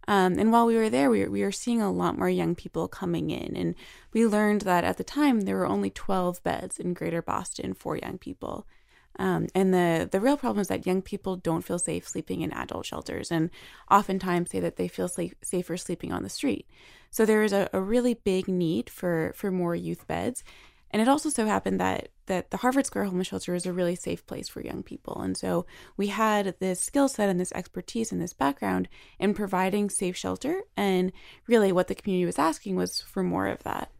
Um, 0.08 0.38
and 0.38 0.52
while 0.52 0.66
we 0.66 0.76
were 0.76 0.88
there, 0.88 1.10
we 1.10 1.24
were, 1.24 1.30
we 1.30 1.42
were 1.42 1.52
seeing 1.52 1.82
a 1.82 1.90
lot 1.90 2.16
more 2.16 2.28
young 2.28 2.54
people 2.54 2.86
coming 2.86 3.30
in. 3.30 3.56
And 3.56 3.74
we 4.12 4.24
learned 4.24 4.60
that 4.62 4.84
at 4.84 4.98
the 4.98 5.04
time, 5.04 5.42
there 5.42 5.56
were 5.56 5.66
only 5.66 5.90
12 5.90 6.42
beds 6.44 6.78
in 6.78 6.94
greater 6.94 7.20
Boston 7.20 7.74
for 7.74 7.96
young 7.96 8.16
people. 8.18 8.66
Um, 9.18 9.46
and 9.54 9.72
the 9.72 10.08
the 10.10 10.20
real 10.20 10.36
problem 10.36 10.60
is 10.60 10.68
that 10.68 10.86
young 10.86 11.02
people 11.02 11.36
don't 11.36 11.64
feel 11.64 11.78
safe 11.78 12.06
sleeping 12.06 12.42
in 12.42 12.52
adult 12.52 12.86
shelters, 12.86 13.30
and 13.30 13.50
oftentimes 13.90 14.50
say 14.50 14.60
that 14.60 14.76
they 14.76 14.88
feel 14.88 15.08
safe, 15.08 15.34
safer 15.42 15.76
sleeping 15.76 16.12
on 16.12 16.22
the 16.22 16.28
street. 16.28 16.68
So 17.10 17.24
there 17.24 17.42
is 17.42 17.52
a, 17.52 17.68
a 17.72 17.80
really 17.80 18.14
big 18.14 18.48
need 18.48 18.90
for 18.90 19.32
for 19.34 19.50
more 19.50 19.74
youth 19.74 20.06
beds, 20.06 20.44
and 20.90 21.00
it 21.00 21.08
also 21.08 21.30
so 21.30 21.46
happened 21.46 21.80
that 21.80 22.10
that 22.26 22.50
the 22.50 22.58
Harvard 22.58 22.86
Square 22.86 23.04
Homeless 23.06 23.28
Shelter 23.28 23.54
is 23.54 23.66
a 23.66 23.72
really 23.72 23.94
safe 23.94 24.26
place 24.26 24.48
for 24.48 24.60
young 24.60 24.82
people, 24.82 25.20
and 25.22 25.36
so 25.36 25.64
we 25.96 26.08
had 26.08 26.54
this 26.58 26.80
skill 26.80 27.08
set 27.08 27.28
and 27.30 27.40
this 27.40 27.52
expertise 27.52 28.12
and 28.12 28.20
this 28.20 28.34
background 28.34 28.88
in 29.18 29.32
providing 29.32 29.88
safe 29.88 30.16
shelter, 30.16 30.62
and 30.76 31.12
really 31.46 31.72
what 31.72 31.88
the 31.88 31.94
community 31.94 32.26
was 32.26 32.38
asking 32.38 32.76
was 32.76 33.00
for 33.00 33.22
more 33.22 33.46
of 33.46 33.62
that. 33.62 33.90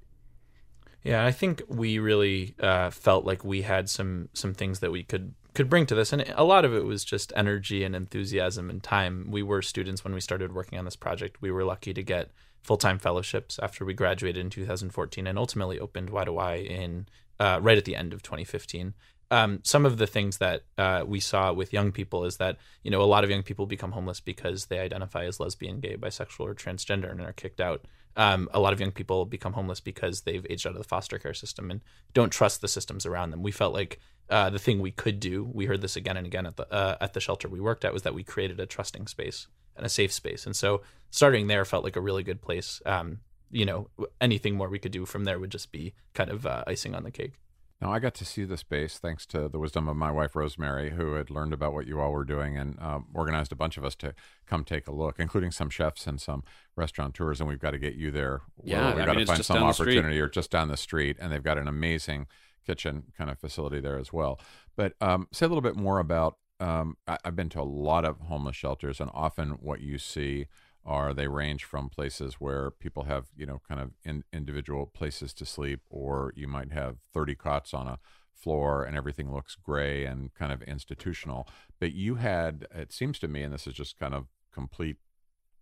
Yeah, 1.06 1.25
I 1.25 1.31
think 1.31 1.62
we 1.69 2.00
really 2.00 2.56
uh, 2.58 2.91
felt 2.91 3.25
like 3.25 3.44
we 3.44 3.62
had 3.62 3.88
some 3.88 4.29
some 4.32 4.55
things 4.55 4.81
that 4.81 4.91
we 4.91 5.05
could 5.05 5.35
could 5.55 5.70
bring 5.70 5.87
to 5.87 5.94
this, 5.94 6.12
and 6.12 6.25
a 6.35 6.43
lot 6.43 6.64
of 6.64 6.75
it 6.75 6.85
was 6.85 7.05
just 7.05 7.32
energy 7.37 7.85
and 7.85 7.94
enthusiasm 7.94 8.69
and 8.69 8.82
time. 8.82 9.29
We 9.31 9.44
were 9.44 9.62
students 9.62 10.03
when 10.03 10.14
we 10.14 10.20
started 10.20 10.53
working 10.53 10.81
on 10.81 10.85
this 10.85 10.97
project. 10.97 11.41
We 11.41 11.53
were 11.53 11.62
lucky 11.62 11.94
to 11.94 12.03
get 12.03 12.32
full 12.61 12.76
time 12.76 12.99
fellowships 12.99 13.61
after 13.62 13.85
we 13.85 13.94
graduated 13.94 14.41
in 14.41 14.50
2014, 14.50 15.29
and 15.29 15.38
ultimately 15.38 15.79
opened 15.79 16.11
Y2Y 16.11 16.67
in 16.67 17.06
uh, 17.38 17.61
right 17.62 17.79
at 17.79 17.85
the 17.85 17.94
end 17.94 18.12
of 18.12 18.25
2015. 18.25 18.93
Um, 19.31 19.61
some 19.62 19.87
of 19.87 19.99
the 19.99 20.09
things 20.09 20.38
that 20.38 20.62
uh, 20.76 21.05
we 21.06 21.20
saw 21.20 21.52
with 21.52 21.73
young 21.73 21.93
people 21.93 22.25
is 22.25 22.38
that 22.38 22.56
you 22.82 22.91
know 22.91 23.00
a 23.00 23.05
lot 23.05 23.23
of 23.23 23.31
young 23.31 23.44
people 23.44 23.67
become 23.67 23.93
homeless 23.93 24.19
because 24.19 24.67
they 24.67 24.81
identify 24.81 25.25
as 25.25 25.38
lesbian, 25.38 25.79
gay, 25.79 25.97
bisexual, 25.97 26.41
or 26.41 26.55
transgender 26.56 27.12
and 27.12 27.20
are 27.20 27.32
kicked 27.32 27.61
out 27.61 27.85
um, 28.17 28.49
a 28.53 28.61
lot 28.61 28.73
of 28.73 28.81
young 28.81 28.93
people 28.93 29.27
become 29.27 29.53
homeless 29.53 29.81
because 29.81 30.23
they've 30.23 30.47
aged 30.49 30.67
out 30.67 30.73
of 30.73 30.79
the 30.79 30.89
foster 30.89 31.19
care 31.19 31.35
system 31.35 31.71
and 31.71 31.83
don't 32.15 32.31
trust 32.31 32.61
the 32.61 32.69
systems 32.69 33.05
around 33.05 33.31
them. 33.31 33.43
We 33.43 33.53
felt 33.53 33.75
like 33.75 34.01
uh, 34.31 34.51
the 34.51 34.59
thing 34.59 34.81
we 34.81 34.91
could 34.91 35.21
do, 35.21 35.49
we 35.53 35.67
heard 35.67 35.83
this 35.83 35.97
again 35.97 36.17
and 36.17 36.27
again 36.27 36.47
at 36.47 36.57
the 36.57 36.73
uh, 36.73 36.97
at 37.01 37.13
the 37.13 37.21
shelter 37.21 37.49
we 37.49 37.61
worked 37.61 37.85
at, 37.85 37.93
was 37.93 38.03
that 38.03 38.15
we 38.15 38.25
created 38.25 38.59
a 38.59 38.67
trusting 38.67 39.07
space 39.07 39.47
and 39.77 39.85
a 39.85 39.91
safe 39.91 40.13
space. 40.13 40.47
And 40.47 40.57
so 40.57 40.83
starting 41.11 41.47
there 41.47 41.65
felt 41.65 41.85
like 41.85 41.97
a 41.97 42.01
really 42.01 42.23
good 42.23 42.41
place. 42.41 42.81
Um, 42.87 43.21
you 43.51 43.65
know, 43.65 43.89
anything 44.21 44.57
more 44.57 44.69
we 44.69 44.79
could 44.79 44.93
do 44.93 45.07
from 45.07 45.25
there 45.25 45.39
would 45.39 45.53
just 45.53 45.71
be 45.71 45.95
kind 46.15 46.31
of 46.31 46.47
uh, 46.47 46.65
icing 46.67 46.95
on 46.95 47.05
the 47.05 47.11
cake. 47.11 47.35
Now, 47.81 47.93
I 47.93 47.99
got 47.99 48.14
to 48.14 48.25
see 48.25 48.44
the 48.44 48.56
space 48.56 48.99
thanks 48.99 49.26
to 49.26 49.49
the 49.49 49.58
wisdom 49.58 49.87
of 49.87 49.96
my 49.96 50.11
wife, 50.11 50.34
Rosemary, 50.34 50.93
who 50.93 51.12
had 51.14 51.28
learned 51.28 51.52
about 51.52 51.75
what 51.75 51.87
you 51.87 52.00
all 52.00 52.11
were 52.11 52.25
doing 52.25 52.56
and 52.56 52.78
um, 52.81 53.06
organized 53.12 53.52
a 53.52 53.56
bunch 53.56 53.76
of 53.76 53.84
us 53.84 53.94
to 53.96 54.14
come 54.46 54.64
take 54.64 54.87
a 54.87 54.93
look, 54.93 55.17
including 55.19 55.50
some 55.50 55.69
chefs 55.69 56.06
and 56.06 56.19
some 56.19 56.43
restaurateurs. 56.75 57.38
And 57.38 57.49
we've 57.49 57.61
got 57.61 57.73
to 57.73 57.78
get 57.78 57.94
you 57.94 58.11
there. 58.11 58.40
Yeah, 58.64 58.94
we've 58.94 59.02
I 59.02 59.06
got 59.06 59.17
mean, 59.17 59.26
to 59.26 59.32
find 59.32 59.44
some 59.44 59.62
opportunity 59.62 60.19
or 60.19 60.28
just 60.28 60.50
down 60.50 60.69
the 60.69 60.76
street. 60.78 61.19
And 61.20 61.31
they've 61.31 61.43
got 61.43 61.58
an 61.58 61.69
amazing 61.69 62.28
kitchen 62.67 63.05
kind 63.17 63.28
of 63.28 63.38
facility 63.38 63.81
there 63.81 63.99
as 63.99 64.11
well. 64.11 64.40
But 64.75 64.94
um, 65.02 65.28
say 65.32 65.44
a 65.44 65.49
little 65.49 65.62
bit 65.62 65.76
more 65.76 65.99
about. 65.99 66.38
Um, 66.58 66.96
I, 67.06 67.19
I've 67.23 67.37
been 67.37 67.50
to 67.50 67.61
a 67.61 67.62
lot 67.62 68.06
of 68.06 68.19
homeless 68.20 68.56
shelters, 68.56 68.99
and 68.99 69.11
often 69.12 69.50
what 69.61 69.82
you 69.82 69.99
see 69.99 70.46
are 70.87 71.12
they 71.12 71.27
range 71.27 71.65
from 71.65 71.88
places 71.88 72.35
where 72.35 72.71
people 72.71 73.03
have 73.05 73.27
you 73.37 73.44
know 73.44 73.61
kind 73.69 73.81
of 73.81 73.91
in, 74.05 74.25
individual 74.33 74.87
places 74.87 75.35
to 75.35 75.44
sleep 75.44 75.81
or 75.91 76.33
you 76.37 76.47
might 76.47 76.73
have 76.73 76.99
30 77.12 77.35
cots 77.35 77.75
on 77.75 77.88
a 77.88 77.99
floor 78.33 78.85
and 78.85 78.97
everything 78.97 79.33
looks 79.33 79.56
gray 79.56 80.05
and 80.05 80.33
kind 80.35 80.53
of 80.53 80.62
institutional. 80.62 81.49
But 81.81 81.93
you 81.93 82.17
had 82.17 82.67
it 82.75 82.93
seems 82.93 83.19
to 83.21 83.29
me 83.29 83.43
and 83.43 83.53
this 83.53 83.67
is 83.67 83.75
just 83.75 83.99
kind 83.99 84.15
of 84.15 84.27
complete 84.53 84.97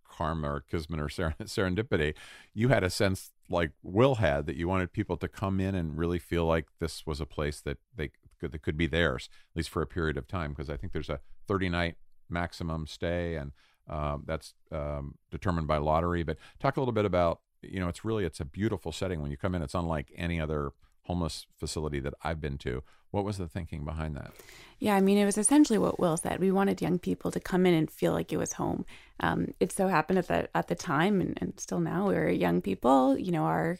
karma 0.07 0.53
or 0.53 0.61
kismet 0.61 0.99
or 0.99 1.07
serendipity 1.09 2.13
you 2.53 2.69
had 2.69 2.83
a 2.83 2.89
sense 2.89 3.31
like 3.49 3.71
will 3.81 4.15
had 4.15 4.45
that 4.45 4.55
you 4.55 4.67
wanted 4.67 4.93
people 4.93 5.17
to 5.17 5.27
come 5.27 5.59
in 5.59 5.73
and 5.73 5.97
really 5.97 6.19
feel 6.19 6.45
like 6.45 6.67
this 6.79 7.05
was 7.07 7.19
a 7.19 7.25
place 7.25 7.59
that 7.59 7.79
they 7.95 8.11
could, 8.39 8.51
that 8.51 8.61
could 8.61 8.77
be 8.77 8.85
theirs 8.85 9.29
at 9.51 9.57
least 9.57 9.69
for 9.69 9.81
a 9.81 9.87
period 9.87 10.15
of 10.15 10.27
time 10.27 10.51
because 10.51 10.69
i 10.69 10.77
think 10.77 10.93
there's 10.93 11.09
a 11.09 11.19
30 11.47 11.69
night 11.69 11.95
maximum 12.29 12.85
stay 12.87 13.35
and 13.35 13.51
um, 13.87 14.23
that's 14.25 14.53
um, 14.71 15.15
determined 15.31 15.67
by 15.67 15.77
lottery. 15.77 16.23
But 16.23 16.37
talk 16.59 16.77
a 16.77 16.79
little 16.79 16.93
bit 16.93 17.05
about 17.05 17.41
you 17.61 17.79
know 17.79 17.87
it's 17.87 18.05
really 18.05 18.25
it's 18.25 18.39
a 18.39 18.45
beautiful 18.45 18.91
setting 18.91 19.21
when 19.21 19.31
you 19.31 19.37
come 19.37 19.55
in. 19.55 19.61
It's 19.61 19.73
unlike 19.73 20.11
any 20.15 20.39
other 20.39 20.71
homeless 21.03 21.45
facility 21.57 21.99
that 21.99 22.13
I've 22.23 22.41
been 22.41 22.57
to. 22.59 22.83
What 23.11 23.23
was 23.23 23.37
the 23.37 23.47
thinking 23.47 23.85
behind 23.85 24.15
that? 24.17 24.33
Yeah, 24.79 24.95
I 24.95 25.01
mean, 25.01 25.17
it 25.17 25.25
was 25.25 25.37
essentially 25.37 25.79
what 25.79 25.99
Will 25.99 26.17
said. 26.17 26.39
We 26.39 26.51
wanted 26.51 26.81
young 26.81 26.99
people 26.99 27.31
to 27.31 27.39
come 27.39 27.65
in 27.65 27.73
and 27.73 27.89
feel 27.89 28.11
like 28.11 28.33
it 28.33 28.37
was 28.37 28.53
home. 28.53 28.85
Um, 29.21 29.53
it 29.59 29.71
so 29.71 29.87
happened 29.87 30.19
at 30.19 30.27
the 30.27 30.49
at 30.55 30.67
the 30.67 30.75
time, 30.75 31.21
and, 31.21 31.37
and 31.41 31.59
still 31.59 31.79
now, 31.79 32.07
we're 32.07 32.29
young 32.29 32.61
people. 32.61 33.17
You 33.17 33.31
know, 33.31 33.43
are 33.43 33.77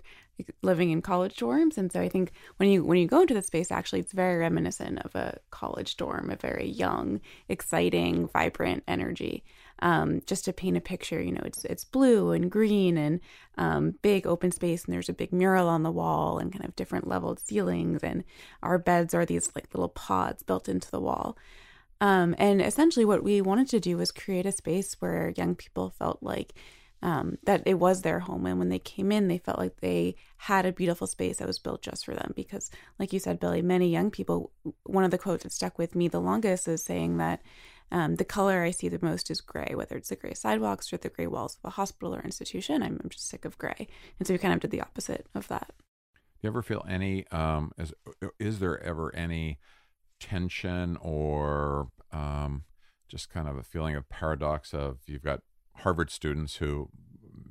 living 0.62 0.92
in 0.92 1.02
college 1.02 1.36
dorms, 1.36 1.78
and 1.78 1.92
so 1.92 2.00
I 2.00 2.08
think 2.08 2.32
when 2.58 2.70
you 2.70 2.86
when 2.86 2.98
you 2.98 3.08
go 3.08 3.22
into 3.22 3.34
the 3.34 3.42
space, 3.42 3.72
actually, 3.72 4.00
it's 4.00 4.14
very 4.14 4.38
reminiscent 4.38 5.00
of 5.00 5.14
a 5.16 5.40
college 5.52 5.98
dorm, 5.98 6.30
a 6.30 6.38
very 6.38 6.68
young, 6.68 7.20
exciting, 7.50 8.30
vibrant 8.30 8.84
energy 8.88 9.44
um, 9.80 10.22
just 10.26 10.46
to 10.46 10.54
paint 10.54 10.78
a 10.78 10.82
picture. 10.82 11.22
You 11.22 11.34
know, 11.34 11.44
it's 11.46 11.66
it's 11.66 11.84
blue 11.84 12.32
and 12.32 12.50
green 12.50 12.98
and 12.98 13.20
um, 13.58 13.96
big 14.02 14.26
open 14.26 14.52
space, 14.52 14.86
and 14.86 14.94
there's 14.94 15.10
a 15.10 15.14
big 15.14 15.34
mural 15.34 15.68
on 15.68 15.84
the 15.84 15.92
wall 15.92 16.38
and 16.40 16.52
kind 16.52 16.66
of 16.66 16.76
different 16.76 17.08
leveled 17.08 17.40
ceilings, 17.40 18.04
and 18.04 18.24
our 18.64 18.78
beds 18.78 19.14
are 19.14 19.26
these 19.26 19.52
like 19.56 19.74
little 19.74 19.90
pods 19.90 20.44
built 20.44 20.70
into 20.70 20.90
the 20.92 21.02
wall. 21.02 21.38
Um, 22.02 22.36
and 22.38 22.62
essentially, 22.62 23.06
what 23.06 23.24
we 23.24 23.42
wanted 23.42 23.70
to 23.70 23.80
do 23.80 23.98
was 23.98 24.12
create 24.12 24.46
a 24.46 24.52
space 24.52 24.96
where 25.00 25.34
young 25.38 25.56
people 25.56 25.90
felt 25.98 26.22
like 26.22 26.54
um, 27.02 27.38
that 27.44 27.62
it 27.66 27.76
was 27.76 28.02
their 28.02 28.20
home. 28.20 28.46
And 28.46 28.58
when 28.58 28.70
they 28.70 28.80
came 28.80 29.12
in, 29.12 29.28
they 29.28 29.38
felt 29.38 29.60
like 29.60 29.80
they 29.80 30.16
had 30.38 30.66
a 30.66 30.72
beautiful 30.72 31.08
space 31.08 31.38
that 31.38 31.48
was 31.48 31.60
built 31.60 31.82
just 31.82 32.04
for 32.04 32.16
them. 32.16 32.34
Because, 32.36 32.72
like 33.00 33.14
you 33.14 33.20
said, 33.20 33.40
Billy, 33.40 33.62
many 33.62 33.90
young 33.90 34.10
people, 34.10 34.52
one 34.84 35.04
of 35.04 35.12
the 35.12 35.18
quotes 35.18 35.44
that 35.44 35.52
stuck 35.52 35.78
with 35.78 35.96
me 35.96 36.08
the 36.08 36.20
longest 36.20 36.68
is 36.68 36.84
saying 36.84 37.18
that 37.18 37.42
um, 37.92 38.16
the 38.16 38.26
color 38.26 38.64
I 38.64 38.72
see 38.72 38.90
the 38.90 39.00
most 39.02 39.30
is 39.30 39.42
gray, 39.42 39.74
whether 39.76 39.96
it's 39.96 40.10
the 40.10 40.16
gray 40.16 40.34
sidewalks 40.34 40.92
or 40.92 40.98
the 40.98 41.10
gray 41.10 41.28
walls 41.28 41.58
of 41.64 41.68
a 41.68 41.72
hospital 41.72 42.16
or 42.16 42.22
institution. 42.22 42.82
I'm, 42.82 43.00
I'm 43.04 43.10
just 43.10 43.28
sick 43.28 43.46
of 43.46 43.58
gray. 43.58 43.88
And 44.20 44.28
so 44.28 44.34
we 44.34 44.38
kind 44.38 44.54
of 44.54 44.60
did 44.60 44.72
the 44.72 44.82
opposite 44.82 45.28
of 45.36 45.48
that. 45.50 45.72
Do 46.14 46.42
you 46.42 46.50
ever 46.50 46.62
feel 46.62 46.86
any, 46.90 47.28
um, 47.28 47.72
is, 47.78 47.94
is 48.40 48.60
there 48.60 48.82
ever 48.84 49.14
any 49.16 49.60
tension 50.20 50.98
or 51.02 51.90
um, 52.12 52.64
just 53.08 53.30
kind 53.30 53.48
of 53.48 53.58
a 53.58 53.64
feeling 53.64 53.96
of 53.96 54.10
paradox 54.10 54.74
of 54.74 55.00
you've 55.06 55.24
got 55.24 55.42
Harvard 55.78 56.10
students 56.10 56.58
who, 56.58 56.90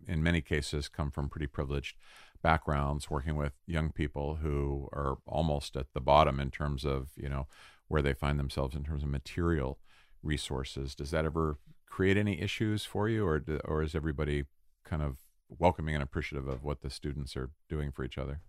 in 0.06 0.22
many 0.22 0.40
cases, 0.40 0.88
come 0.88 1.10
from 1.10 1.28
pretty 1.28 1.46
privileged 1.46 1.96
backgrounds, 2.42 3.10
working 3.10 3.36
with 3.36 3.52
young 3.66 3.90
people 3.90 4.36
who 4.36 4.88
are 4.92 5.16
almost 5.26 5.76
at 5.76 5.92
the 5.94 6.00
bottom 6.00 6.40
in 6.40 6.50
terms 6.50 6.84
of, 6.84 7.08
you 7.16 7.28
know, 7.28 7.46
where 7.88 8.02
they 8.02 8.14
find 8.14 8.38
themselves 8.38 8.74
in 8.74 8.84
terms 8.84 9.02
of 9.02 9.08
material 9.08 9.78
resources. 10.24 10.94
Does 10.94 11.10
that 11.10 11.24
ever 11.24 11.58
create 11.86 12.16
any 12.16 12.40
issues 12.40 12.84
for 12.84 13.08
you, 13.08 13.26
or 13.26 13.42
or 13.64 13.82
is 13.82 13.94
everybody 13.94 14.44
kind 14.84 15.02
of 15.02 15.18
welcoming 15.48 15.94
and 15.94 16.02
appreciative 16.02 16.48
of 16.48 16.64
what 16.64 16.80
the 16.80 16.90
students 16.90 17.36
are 17.36 17.50
doing 17.68 17.92
for 17.92 18.04
each 18.04 18.18
other? 18.18 18.40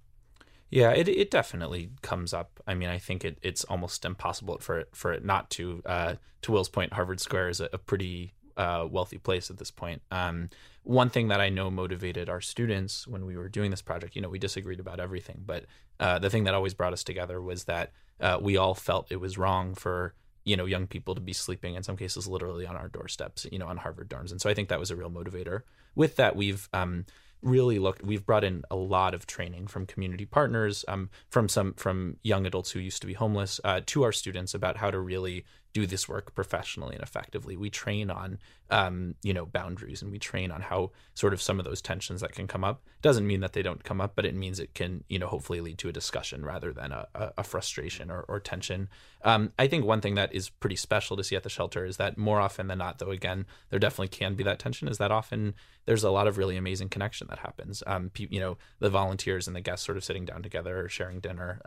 Yeah, 0.69 0.91
it 0.91 1.07
it 1.07 1.29
definitely 1.29 1.91
comes 2.01 2.33
up. 2.33 2.59
I 2.65 2.73
mean, 2.73 2.89
I 2.89 2.97
think 2.97 3.23
it, 3.23 3.37
it's 3.41 3.63
almost 3.65 4.03
impossible 4.05 4.57
for 4.59 4.79
it 4.79 4.89
for 4.93 5.13
it 5.13 5.23
not 5.23 5.49
to. 5.51 5.81
Uh, 5.85 6.15
to 6.41 6.51
Will's 6.51 6.69
point, 6.69 6.93
Harvard 6.93 7.19
Square 7.19 7.49
is 7.49 7.59
a, 7.59 7.69
a 7.73 7.79
pretty 7.79 8.33
uh, 8.55 8.87
wealthy 8.89 9.17
place 9.17 9.49
at 9.49 9.57
this 9.57 9.71
point. 9.71 10.01
Um, 10.11 10.49
one 10.83 11.09
thing 11.09 11.29
that 11.29 11.41
I 11.41 11.49
know 11.49 11.71
motivated 11.71 12.29
our 12.29 12.41
students 12.41 13.07
when 13.07 13.25
we 13.25 13.35
were 13.35 13.49
doing 13.49 13.71
this 13.71 13.81
project, 13.81 14.15
you 14.15 14.21
know, 14.21 14.29
we 14.29 14.37
disagreed 14.37 14.79
about 14.79 14.99
everything, 14.99 15.41
but 15.45 15.65
uh, 15.99 16.19
the 16.19 16.29
thing 16.29 16.43
that 16.43 16.53
always 16.53 16.75
brought 16.75 16.93
us 16.93 17.03
together 17.03 17.41
was 17.41 17.63
that 17.63 17.91
uh, 18.21 18.37
we 18.39 18.57
all 18.57 18.75
felt 18.75 19.11
it 19.11 19.19
was 19.19 19.37
wrong 19.37 19.73
for 19.73 20.13
you 20.45 20.55
know 20.55 20.65
young 20.65 20.87
people 20.87 21.15
to 21.15 21.21
be 21.21 21.33
sleeping 21.33 21.75
in 21.75 21.83
some 21.83 21.97
cases 21.97 22.27
literally 22.27 22.65
on 22.65 22.77
our 22.77 22.87
doorsteps, 22.87 23.45
you 23.51 23.59
know, 23.59 23.67
on 23.67 23.77
Harvard 23.77 24.09
dorms, 24.09 24.31
and 24.31 24.39
so 24.39 24.49
I 24.49 24.53
think 24.53 24.69
that 24.69 24.79
was 24.79 24.91
a 24.91 24.95
real 24.95 25.11
motivator. 25.11 25.63
With 25.95 26.15
that, 26.15 26.35
we've 26.35 26.69
um, 26.73 27.05
really 27.41 27.79
looked 27.79 28.03
we've 28.03 28.25
brought 28.25 28.43
in 28.43 28.63
a 28.71 28.75
lot 28.75 29.13
of 29.13 29.27
training 29.27 29.67
from 29.67 29.85
community 29.85 30.25
partners 30.25 30.85
um, 30.87 31.09
from 31.29 31.49
some 31.49 31.73
from 31.73 32.17
young 32.23 32.45
adults 32.45 32.71
who 32.71 32.79
used 32.79 33.01
to 33.01 33.07
be 33.07 33.13
homeless 33.13 33.59
uh, 33.63 33.81
to 33.85 34.03
our 34.03 34.11
students 34.11 34.53
about 34.53 34.77
how 34.77 34.89
to 34.89 34.99
really 34.99 35.45
do 35.75 35.85
this 35.85 36.07
work 36.07 36.33
professionally 36.33 36.95
and 36.95 37.03
effectively. 37.03 37.57
We 37.57 37.69
train 37.69 38.09
on, 38.09 38.39
um, 38.69 39.15
you 39.21 39.33
know, 39.33 39.45
boundaries 39.45 40.01
and 40.01 40.09
we 40.09 40.19
train 40.19 40.49
on 40.49 40.61
how 40.61 40.91
sort 41.15 41.33
of 41.33 41.41
some 41.41 41.59
of 41.59 41.65
those 41.65 41.81
tensions 41.81 42.21
that 42.21 42.31
can 42.31 42.47
come 42.47 42.63
up. 42.63 42.81
Doesn't 43.01 43.27
mean 43.27 43.41
that 43.41 43.51
they 43.51 43.61
don't 43.61 43.83
come 43.83 43.99
up, 43.99 44.13
but 44.15 44.25
it 44.25 44.33
means 44.35 44.57
it 44.57 44.73
can, 44.73 45.03
you 45.09 45.19
know, 45.19 45.27
hopefully 45.27 45.59
lead 45.59 45.77
to 45.79 45.89
a 45.89 45.91
discussion 45.91 46.45
rather 46.45 46.71
than 46.71 46.93
a, 46.93 47.07
a 47.13 47.43
frustration 47.43 48.09
or, 48.09 48.21
or 48.21 48.39
tension. 48.39 48.87
Um, 49.25 49.51
I 49.59 49.67
think 49.67 49.83
one 49.83 49.99
thing 49.99 50.15
that 50.15 50.33
is 50.33 50.49
pretty 50.49 50.77
special 50.77 51.17
to 51.17 51.25
see 51.25 51.35
at 51.35 51.43
the 51.43 51.49
shelter 51.49 51.83
is 51.83 51.97
that 51.97 52.17
more 52.17 52.39
often 52.39 52.67
than 52.67 52.77
not, 52.77 52.99
though, 52.99 53.11
again, 53.11 53.45
there 53.69 53.79
definitely 53.79 54.07
can 54.07 54.35
be 54.35 54.43
that 54.45 54.59
tension. 54.59 54.87
Is 54.87 54.97
that 54.99 55.11
often 55.11 55.55
there's 55.85 56.05
a 56.05 56.09
lot 56.09 56.25
of 56.25 56.37
really 56.37 56.55
amazing 56.55 56.87
connection 56.87 57.27
that 57.29 57.39
happens. 57.39 57.83
Um, 57.85 58.11
you 58.15 58.39
know, 58.39 58.57
the 58.79 58.89
volunteers 58.89 59.45
and 59.45 59.55
the 59.57 59.61
guests 59.61 59.85
sort 59.85 59.97
of 59.97 60.05
sitting 60.05 60.23
down 60.23 60.41
together, 60.41 60.87
sharing 60.87 61.19
dinner. 61.19 61.59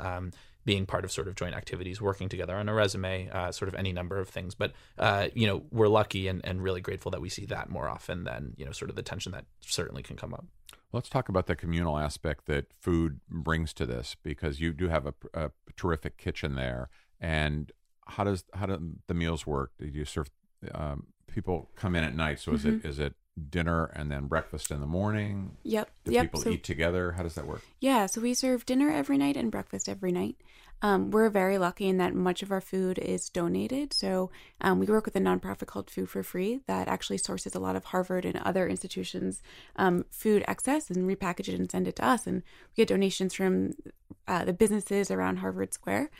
Being 0.64 0.86
part 0.86 1.04
of 1.04 1.10
sort 1.10 1.28
of 1.28 1.34
joint 1.34 1.54
activities, 1.54 2.00
working 2.00 2.28
together 2.28 2.54
on 2.54 2.68
a 2.68 2.74
resume, 2.74 3.30
uh, 3.30 3.52
sort 3.52 3.68
of 3.68 3.74
any 3.74 3.92
number 3.92 4.18
of 4.18 4.28
things. 4.28 4.54
But 4.54 4.72
uh, 4.98 5.28
you 5.34 5.46
know, 5.46 5.62
we're 5.70 5.88
lucky 5.88 6.28
and, 6.28 6.44
and 6.44 6.62
really 6.62 6.82
grateful 6.82 7.10
that 7.12 7.22
we 7.22 7.30
see 7.30 7.46
that 7.46 7.70
more 7.70 7.88
often 7.88 8.24
than 8.24 8.54
you 8.58 8.66
know, 8.66 8.72
sort 8.72 8.90
of 8.90 8.96
the 8.96 9.02
tension 9.02 9.32
that 9.32 9.46
certainly 9.60 10.02
can 10.02 10.16
come 10.16 10.34
up. 10.34 10.44
Let's 10.92 11.08
talk 11.08 11.28
about 11.28 11.46
the 11.46 11.56
communal 11.56 11.98
aspect 11.98 12.46
that 12.46 12.66
food 12.80 13.20
brings 13.30 13.72
to 13.74 13.86
this, 13.86 14.16
because 14.22 14.60
you 14.60 14.72
do 14.72 14.88
have 14.88 15.06
a, 15.06 15.14
a 15.32 15.50
terrific 15.76 16.16
kitchen 16.18 16.54
there. 16.54 16.88
And 17.20 17.72
how 18.06 18.24
does 18.24 18.44
how 18.54 18.66
do 18.66 18.96
the 19.06 19.14
meals 19.14 19.46
work? 19.46 19.72
Do 19.78 19.86
you 19.86 20.04
serve 20.04 20.30
um, 20.74 21.08
people 21.26 21.70
come 21.76 21.94
in 21.94 22.04
at 22.04 22.14
night? 22.14 22.40
So 22.40 22.52
is 22.52 22.64
mm-hmm. 22.64 22.78
it 22.78 22.84
is 22.84 22.98
it 22.98 23.14
dinner 23.38 23.86
and 23.94 24.10
then 24.10 24.26
breakfast 24.26 24.70
in 24.70 24.80
the 24.80 24.86
morning? 24.86 25.56
Yep. 25.62 25.90
Do 26.04 26.12
yep. 26.12 26.24
people 26.24 26.42
so, 26.42 26.50
eat 26.50 26.64
together? 26.64 27.12
How 27.12 27.22
does 27.22 27.34
that 27.34 27.46
work? 27.46 27.62
Yeah, 27.80 28.06
so 28.06 28.20
we 28.20 28.34
serve 28.34 28.66
dinner 28.66 28.90
every 28.90 29.18
night 29.18 29.36
and 29.36 29.50
breakfast 29.50 29.88
every 29.88 30.12
night. 30.12 30.36
Um, 30.80 31.10
we're 31.10 31.28
very 31.28 31.58
lucky 31.58 31.88
in 31.88 31.96
that 31.98 32.14
much 32.14 32.42
of 32.42 32.52
our 32.52 32.60
food 32.60 32.98
is 32.98 33.28
donated. 33.28 33.92
So 33.92 34.30
um, 34.60 34.78
we 34.78 34.86
work 34.86 35.04
with 35.04 35.16
a 35.16 35.20
nonprofit 35.20 35.66
called 35.66 35.90
Food 35.90 36.08
for 36.08 36.22
Free 36.22 36.60
that 36.66 36.86
actually 36.86 37.18
sources 37.18 37.54
a 37.54 37.58
lot 37.58 37.74
of 37.74 37.86
Harvard 37.86 38.24
and 38.24 38.36
other 38.38 38.68
institutions' 38.68 39.42
um, 39.76 40.04
food 40.10 40.44
excess 40.46 40.88
and 40.88 41.08
repackage 41.08 41.48
it 41.48 41.58
and 41.58 41.70
send 41.70 41.88
it 41.88 41.96
to 41.96 42.04
us. 42.04 42.26
And 42.26 42.42
we 42.70 42.82
get 42.82 42.88
donations 42.88 43.34
from 43.34 43.72
uh, 44.28 44.44
the 44.44 44.52
businesses 44.52 45.10
around 45.10 45.38
Harvard 45.38 45.74
Square. 45.74 46.10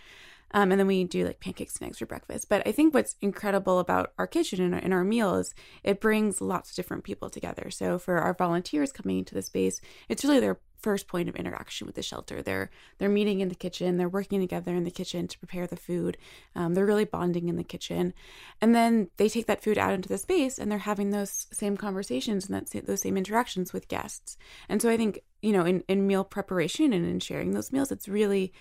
Um, 0.53 0.71
and 0.71 0.81
then 0.81 0.87
we 0.87 1.05
do 1.05 1.27
like 1.27 1.41
pancakes 1.41 1.77
and 1.77 1.89
eggs 1.89 1.99
for 1.99 2.07
breakfast. 2.07 2.49
But 2.49 2.67
I 2.67 2.73
think 2.73 2.95
what's 2.95 3.17
incredible 3.21 3.79
about 3.79 4.13
our 4.19 4.27
kitchen 4.27 4.63
and 4.63 4.75
our, 4.75 4.81
and 4.81 4.95
our 4.95 5.05
meal 5.05 5.35
is 5.37 5.55
it 5.85 6.01
brings 6.01 6.41
lots 6.41 6.71
of 6.71 6.77
different 6.77 7.05
people 7.05 7.31
together. 7.31 7.71
So 7.71 7.99
for 7.99 8.19
our 8.19 8.35
volunteers 8.35 8.93
coming 8.93 9.19
into 9.19 9.35
the 9.35 9.43
space, 9.43 9.81
it's 10.09 10.25
really 10.25 10.41
their 10.41 10.59
first 10.79 11.09
point 11.09 11.29
of 11.29 11.37
interaction 11.37 11.87
with 11.87 11.97
the 11.97 12.03
shelter. 12.03 12.43
They're 12.43 12.71
they're 12.99 13.09
meeting 13.09 13.41
in 13.41 13.49
the 13.49 13.55
kitchen. 13.55 13.97
They're 13.97 14.09
working 14.09 14.41
together 14.41 14.75
in 14.75 14.85
the 14.85 14.91
kitchen 14.91 15.27
to 15.29 15.39
prepare 15.39 15.67
the 15.67 15.77
food. 15.77 16.17
Um, 16.55 16.75
they're 16.75 16.87
really 16.87 17.05
bonding 17.05 17.49
in 17.49 17.57
the 17.57 17.65
kitchen, 17.65 18.15
and 18.61 18.75
then 18.75 19.11
they 19.17 19.29
take 19.29 19.47
that 19.47 19.63
food 19.63 19.79
out 19.79 19.93
into 19.93 20.09
the 20.09 20.19
space 20.19 20.59
and 20.59 20.71
they're 20.71 20.79
having 20.79 21.11
those 21.11 21.47
same 21.53 21.77
conversations 21.77 22.49
and 22.49 22.55
that 22.55 22.87
those 22.87 23.03
same 23.03 23.17
interactions 23.17 23.73
with 23.73 23.89
guests. 23.89 24.37
And 24.69 24.81
so 24.81 24.89
I 24.89 24.97
think 24.97 25.21
you 25.43 25.53
know 25.53 25.65
in 25.65 25.83
in 25.89 26.07
meal 26.07 26.25
preparation 26.25 26.93
and 26.93 27.07
in 27.07 27.21
sharing 27.21 27.53
those 27.53 27.73
meals, 27.73 27.91
it's 27.91 28.09
really 28.09 28.53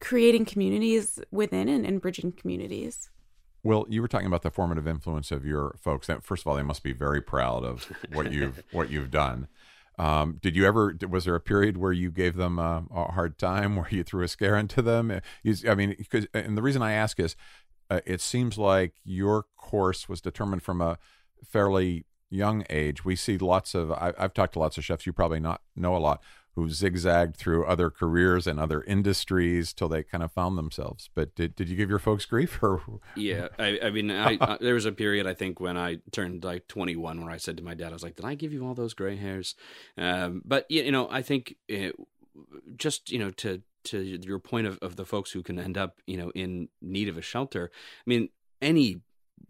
creating 0.00 0.44
communities 0.44 1.20
within 1.30 1.68
and, 1.68 1.86
and 1.86 2.00
bridging 2.00 2.32
communities. 2.32 3.10
Well, 3.62 3.86
you 3.88 4.00
were 4.00 4.08
talking 4.08 4.26
about 4.26 4.42
the 4.42 4.50
formative 4.50 4.88
influence 4.88 5.30
of 5.30 5.44
your 5.44 5.76
folks. 5.78 6.06
That 6.06 6.24
first 6.24 6.42
of 6.42 6.46
all, 6.46 6.56
they 6.56 6.62
must 6.62 6.82
be 6.82 6.92
very 6.92 7.20
proud 7.20 7.64
of 7.64 7.92
what 8.12 8.32
you've 8.32 8.62
what 8.72 8.90
you've 8.90 9.10
done. 9.10 9.48
Um, 9.98 10.38
did 10.40 10.56
you 10.56 10.66
ever? 10.66 10.96
Was 11.08 11.26
there 11.26 11.34
a 11.34 11.40
period 11.40 11.76
where 11.76 11.92
you 11.92 12.10
gave 12.10 12.36
them 12.36 12.58
a, 12.58 12.84
a 12.90 13.12
hard 13.12 13.38
time, 13.38 13.76
where 13.76 13.88
you 13.90 14.02
threw 14.02 14.24
a 14.24 14.28
scare 14.28 14.56
into 14.56 14.80
them? 14.80 15.20
You, 15.42 15.54
I 15.68 15.74
mean, 15.74 15.94
because 15.98 16.26
and 16.32 16.56
the 16.56 16.62
reason 16.62 16.80
I 16.80 16.92
ask 16.92 17.20
is, 17.20 17.36
uh, 17.90 18.00
it 18.06 18.22
seems 18.22 18.56
like 18.56 18.94
your 19.04 19.44
course 19.58 20.08
was 20.08 20.22
determined 20.22 20.62
from 20.62 20.80
a 20.80 20.96
fairly 21.44 22.06
young 22.30 22.64
age. 22.70 23.04
We 23.04 23.14
see 23.14 23.36
lots 23.36 23.74
of. 23.74 23.92
I, 23.92 24.14
have 24.16 24.32
talked 24.32 24.54
to 24.54 24.58
lots 24.58 24.78
of 24.78 24.84
chefs. 24.86 25.04
You 25.04 25.12
probably 25.12 25.40
not 25.40 25.60
know 25.76 25.94
a 25.94 25.98
lot 25.98 26.22
who 26.60 26.68
zigzagged 26.68 27.36
through 27.36 27.64
other 27.64 27.88
careers 27.88 28.46
and 28.46 28.60
other 28.60 28.82
industries 28.82 29.72
till 29.72 29.88
they 29.88 30.02
kind 30.02 30.22
of 30.22 30.30
found 30.30 30.58
themselves. 30.58 31.08
But 31.14 31.34
did, 31.34 31.56
did 31.56 31.68
you 31.68 31.76
give 31.76 31.88
your 31.88 31.98
folks 31.98 32.26
grief 32.26 32.62
or? 32.62 32.82
Yeah, 33.16 33.48
I, 33.58 33.78
I 33.84 33.90
mean, 33.90 34.10
I, 34.10 34.36
I, 34.40 34.58
there 34.60 34.74
was 34.74 34.84
a 34.84 34.92
period 34.92 35.26
I 35.26 35.34
think 35.34 35.58
when 35.58 35.78
I 35.78 35.98
turned 36.12 36.44
like 36.44 36.68
21 36.68 37.22
where 37.22 37.32
I 37.32 37.38
said 37.38 37.56
to 37.56 37.62
my 37.62 37.74
dad, 37.74 37.90
I 37.90 37.92
was 37.94 38.02
like, 38.02 38.16
"Did 38.16 38.26
I 38.26 38.34
give 38.34 38.52
you 38.52 38.66
all 38.66 38.74
those 38.74 38.92
gray 38.92 39.16
hairs?" 39.16 39.54
Um, 39.96 40.42
but 40.44 40.66
you 40.68 40.92
know, 40.92 41.08
I 41.10 41.22
think 41.22 41.56
it, 41.66 41.96
just 42.76 43.10
you 43.10 43.18
know 43.18 43.30
to 43.30 43.62
to 43.84 44.02
your 44.02 44.38
point 44.38 44.66
of, 44.66 44.78
of 44.82 44.96
the 44.96 45.06
folks 45.06 45.30
who 45.32 45.42
can 45.42 45.58
end 45.58 45.78
up 45.78 46.00
you 46.06 46.18
know 46.18 46.30
in 46.34 46.68
need 46.82 47.08
of 47.08 47.16
a 47.16 47.22
shelter. 47.22 47.70
I 47.72 48.04
mean, 48.06 48.28
any 48.60 49.00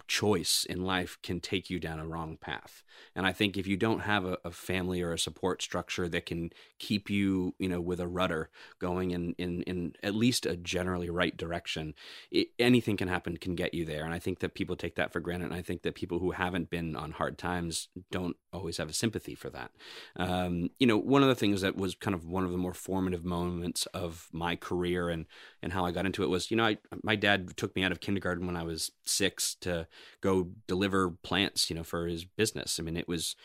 choice 0.06 0.66
in 0.68 0.84
life 0.84 1.18
can 1.22 1.40
take 1.40 1.70
you 1.70 1.78
down 1.78 2.00
a 2.00 2.06
wrong 2.06 2.36
path. 2.36 2.82
And 3.14 3.26
I 3.26 3.32
think 3.32 3.56
if 3.56 3.66
you 3.66 3.76
don't 3.76 4.00
have 4.00 4.24
a, 4.24 4.38
a, 4.44 4.50
family 4.50 5.00
or 5.02 5.12
a 5.12 5.18
support 5.18 5.62
structure 5.62 6.08
that 6.08 6.26
can 6.26 6.50
keep 6.78 7.08
you, 7.08 7.54
you 7.58 7.68
know, 7.68 7.80
with 7.80 8.00
a 8.00 8.08
rudder 8.08 8.50
going 8.78 9.12
in 9.12 9.34
in, 9.38 9.62
in 9.62 9.94
at 10.02 10.14
least 10.14 10.46
a 10.46 10.56
generally 10.56 11.08
right 11.08 11.36
direction, 11.36 11.94
it, 12.30 12.48
anything 12.58 12.96
can 12.96 13.08
happen 13.08 13.36
can 13.36 13.54
get 13.54 13.72
you 13.72 13.84
there. 13.84 14.04
And 14.04 14.12
I 14.12 14.18
think 14.18 14.40
that 14.40 14.54
people 14.54 14.76
take 14.76 14.96
that 14.96 15.12
for 15.12 15.20
granted. 15.20 15.46
And 15.46 15.54
I 15.54 15.62
think 15.62 15.82
that 15.82 15.94
people 15.94 16.18
who 16.18 16.32
haven't 16.32 16.70
been 16.70 16.96
on 16.96 17.12
hard 17.12 17.38
times 17.38 17.88
don't 18.10 18.36
always 18.52 18.76
have 18.78 18.88
a 18.88 18.92
sympathy 18.92 19.34
for 19.34 19.50
that. 19.50 19.70
Um, 20.16 20.70
you 20.78 20.86
know, 20.86 20.98
one 20.98 21.22
of 21.22 21.28
the 21.28 21.34
things 21.34 21.60
that 21.60 21.76
was 21.76 21.94
kind 21.94 22.14
of 22.14 22.26
one 22.26 22.44
of 22.44 22.52
the 22.52 22.58
more 22.58 22.74
formative 22.74 23.24
moments 23.24 23.86
of 23.86 24.28
my 24.32 24.56
career 24.56 25.08
and 25.08 25.26
and 25.62 25.72
how 25.72 25.84
I 25.84 25.92
got 25.92 26.06
into 26.06 26.22
it 26.22 26.28
was, 26.28 26.50
you 26.50 26.56
know, 26.56 26.64
I, 26.64 26.78
my 27.02 27.16
dad 27.16 27.56
took 27.56 27.74
me 27.76 27.82
out 27.82 27.92
of 27.92 28.00
kindergarten 28.00 28.46
when 28.46 28.56
I 28.56 28.62
was 28.62 28.90
six 29.04 29.54
to 29.60 29.86
go 30.20 30.48
deliver 30.66 31.10
plants, 31.10 31.70
you 31.70 31.76
know, 31.76 31.84
for 31.84 32.06
his 32.06 32.24
business. 32.24 32.78
I 32.78 32.82
mean, 32.82 32.96
it 32.96 33.08
was 33.08 33.36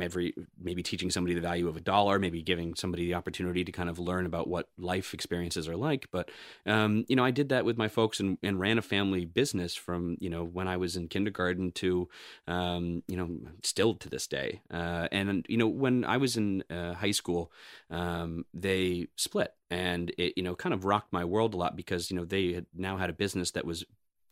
every 0.00 0.34
maybe 0.58 0.82
teaching 0.82 1.10
somebody 1.10 1.34
the 1.34 1.40
value 1.40 1.68
of 1.68 1.76
a 1.76 1.80
dollar 1.80 2.18
maybe 2.18 2.42
giving 2.42 2.74
somebody 2.74 3.06
the 3.06 3.14
opportunity 3.14 3.64
to 3.64 3.72
kind 3.72 3.88
of 3.88 3.98
learn 3.98 4.26
about 4.26 4.48
what 4.48 4.68
life 4.78 5.14
experiences 5.14 5.68
are 5.68 5.76
like. 5.76 6.08
But 6.10 6.30
um, 6.66 7.04
you 7.08 7.16
know 7.16 7.24
i 7.24 7.30
did 7.30 7.48
that 7.50 7.64
with 7.64 7.76
my 7.76 7.88
folks 7.88 8.20
and, 8.20 8.38
and, 8.42 8.60
ran 8.60 8.78
a 8.78 8.82
family 8.82 9.24
business 9.24 9.74
from 9.74 10.16
you 10.20 10.28
know 10.28 10.44
when 10.44 10.68
i 10.68 10.76
was 10.76 10.96
in 10.96 11.08
kindergarten 11.08 11.72
to 11.72 12.08
um, 12.46 13.02
you 13.06 13.16
know 13.16 13.38
still 13.62 13.94
to 13.94 14.08
this 14.08 14.26
day. 14.26 14.62
Uh, 14.70 15.08
and 15.12 15.46
you 15.48 15.56
know 15.56 15.68
when 15.68 16.04
i 16.04 16.16
was 16.16 16.36
in 16.36 16.62
uh, 16.70 16.94
high 16.94 17.10
school 17.10 17.52
um, 17.90 18.44
they 18.52 19.08
split 19.16 19.54
and 19.70 20.10
it 20.18 20.34
you 20.36 20.42
know 20.42 20.54
kind 20.54 20.74
of 20.74 20.84
rocked 20.84 21.12
my 21.12 21.24
world 21.24 21.54
a 21.54 21.56
lot 21.56 21.76
because 21.76 22.10
you 22.10 22.16
know 22.16 22.24
they 22.24 22.52
had 22.52 22.66
now 22.74 22.96
had 22.96 23.10
a 23.10 23.14
business 23.14 23.52
that 23.52 23.64
was 23.64 23.84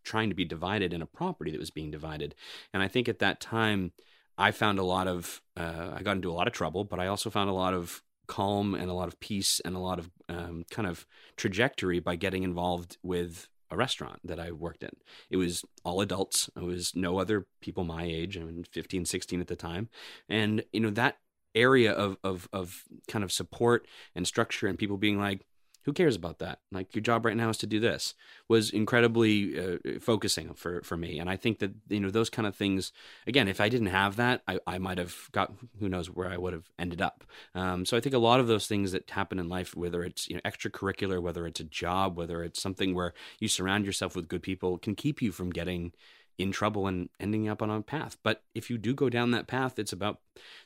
trying 0.05 0.31
to 0.31 0.35
be 0.35 0.45
divided 0.45 0.95
in 0.95 1.03
a 1.03 1.07
property 1.07 1.51
that 1.51 1.61
was 1.61 1.71
being 1.71 1.91
divided. 1.91 2.35
And 2.73 2.83
i 2.83 2.89
think 2.89 3.09
at 3.09 3.19
that 3.21 3.41
time 3.41 3.93
I 4.39 4.53
found 4.53 4.79
a 4.79 4.85
lot 4.85 5.09
of, 5.09 5.43
uh, 5.57 5.91
I 5.95 6.03
got 6.03 6.17
into 6.17 6.31
a 6.31 6.33
lot 6.33 6.47
of 6.47 6.53
trouble, 6.53 6.85
but 6.85 7.01
I 7.01 7.09
also 7.09 7.29
found 7.29 7.51
a 7.51 7.55
lot 7.55 7.75
of 7.75 8.03
calm 8.29 8.75
and 8.75 8.89
a 8.89 8.95
lot 8.95 9.09
of 9.09 9.19
peace 9.19 9.61
and 9.65 9.75
a 9.75 9.81
lot 9.81 9.99
of 9.99 10.11
um, 10.29 10.65
kind 10.71 10.87
of 10.87 11.07
trajectory 11.37 11.99
by 11.99 12.15
getting 12.15 12.45
involved 12.45 12.99
with 13.03 13.49
a 13.71 13.77
restaurant 13.77 14.21
that 14.25 14.39
I 14.39 14.53
worked 14.53 14.83
in. 14.83 14.91
It 15.29 15.37
was 15.37 15.65
all 15.85 16.01
adults. 16.01 16.49
It 16.57 16.63
was 16.63 16.95
no 16.95 17.19
other 17.19 17.47
people 17.61 17.85
my 17.85 18.05
age. 18.05 18.39
I 18.39 18.43
mean, 18.43 18.65
15, 18.65 19.05
16 19.05 19.41
at 19.41 19.49
the 19.49 19.57
time. 19.57 19.89
And, 20.29 20.65
you 20.73 20.81
know, 20.81 20.91
that 20.91 21.19
area 21.55 21.93
of, 21.93 22.17
of, 22.23 22.49
of 22.53 22.85
kind 23.09 23.25
of 23.25 23.33
support 23.33 23.87
and 24.15 24.27
structure 24.27 24.69
and 24.69 24.79
people 24.79 24.97
being 24.97 25.19
like, 25.19 25.45
who 25.83 25.93
cares 25.93 26.17
about 26.17 26.39
that? 26.39 26.61
Like 26.71 26.95
your 26.95 27.03
job 27.03 27.25
right 27.25 27.37
now 27.37 27.49
is 27.49 27.57
to 27.59 27.67
do 27.67 27.81
this 27.81 28.15
was 28.49 28.71
incredibly 28.71 29.59
uh, 29.59 29.79
focusing 30.01 30.53
for, 30.55 30.83
for 30.83 30.97
me. 30.97 31.19
And 31.19 31.31
I 31.31 31.37
think 31.37 31.61
that, 31.61 31.73
you 31.89 32.01
know, 32.01 32.11
those 32.11 32.31
kind 32.31 32.47
of 32.47 32.55
things, 32.55 32.93
again, 33.27 33.49
if 33.49 33.61
I 33.61 33.69
didn't 33.69 33.89
have 33.89 34.17
that, 34.17 34.43
I, 34.47 34.59
I 34.67 34.79
might 34.79 34.99
have 34.99 35.15
got, 35.33 35.53
who 35.81 35.89
knows 35.89 36.11
where 36.11 36.29
I 36.29 36.37
would 36.37 36.53
have 36.53 36.71
ended 36.79 37.01
up. 37.01 37.25
Um, 37.55 37.87
so 37.87 37.97
I 37.97 38.01
think 38.01 38.15
a 38.15 38.19
lot 38.19 38.41
of 38.41 38.49
those 38.49 38.67
things 38.67 38.93
that 38.93 39.09
happen 39.11 39.39
in 39.39 39.49
life, 39.49 39.75
whether 39.75 40.03
it's, 40.03 40.29
you 40.29 40.35
know, 40.35 40.43
extracurricular, 40.45 41.23
whether 41.23 41.47
it's 41.47 41.61
a 41.61 41.65
job, 41.65 42.17
whether 42.17 42.43
it's 42.43 42.61
something 42.61 42.95
where 42.95 43.15
you 43.41 43.49
surround 43.49 43.87
yourself 43.87 44.15
with 44.15 44.29
good 44.29 44.43
people 44.43 44.79
can 44.79 44.95
keep 44.95 45.23
you 45.23 45.33
from 45.33 45.51
getting 45.51 45.93
in 46.39 46.53
trouble 46.53 46.87
and 46.87 47.09
ending 47.19 47.49
up 47.49 47.61
on 47.63 47.71
a 47.71 47.83
path. 47.83 48.17
But 48.23 48.43
if 48.55 48.71
you 48.71 48.79
do 48.79 48.95
go 48.95 49.09
down 49.09 49.33
that 49.33 49.49
path, 49.49 49.79
it's 49.79 49.93
about 49.93 50.21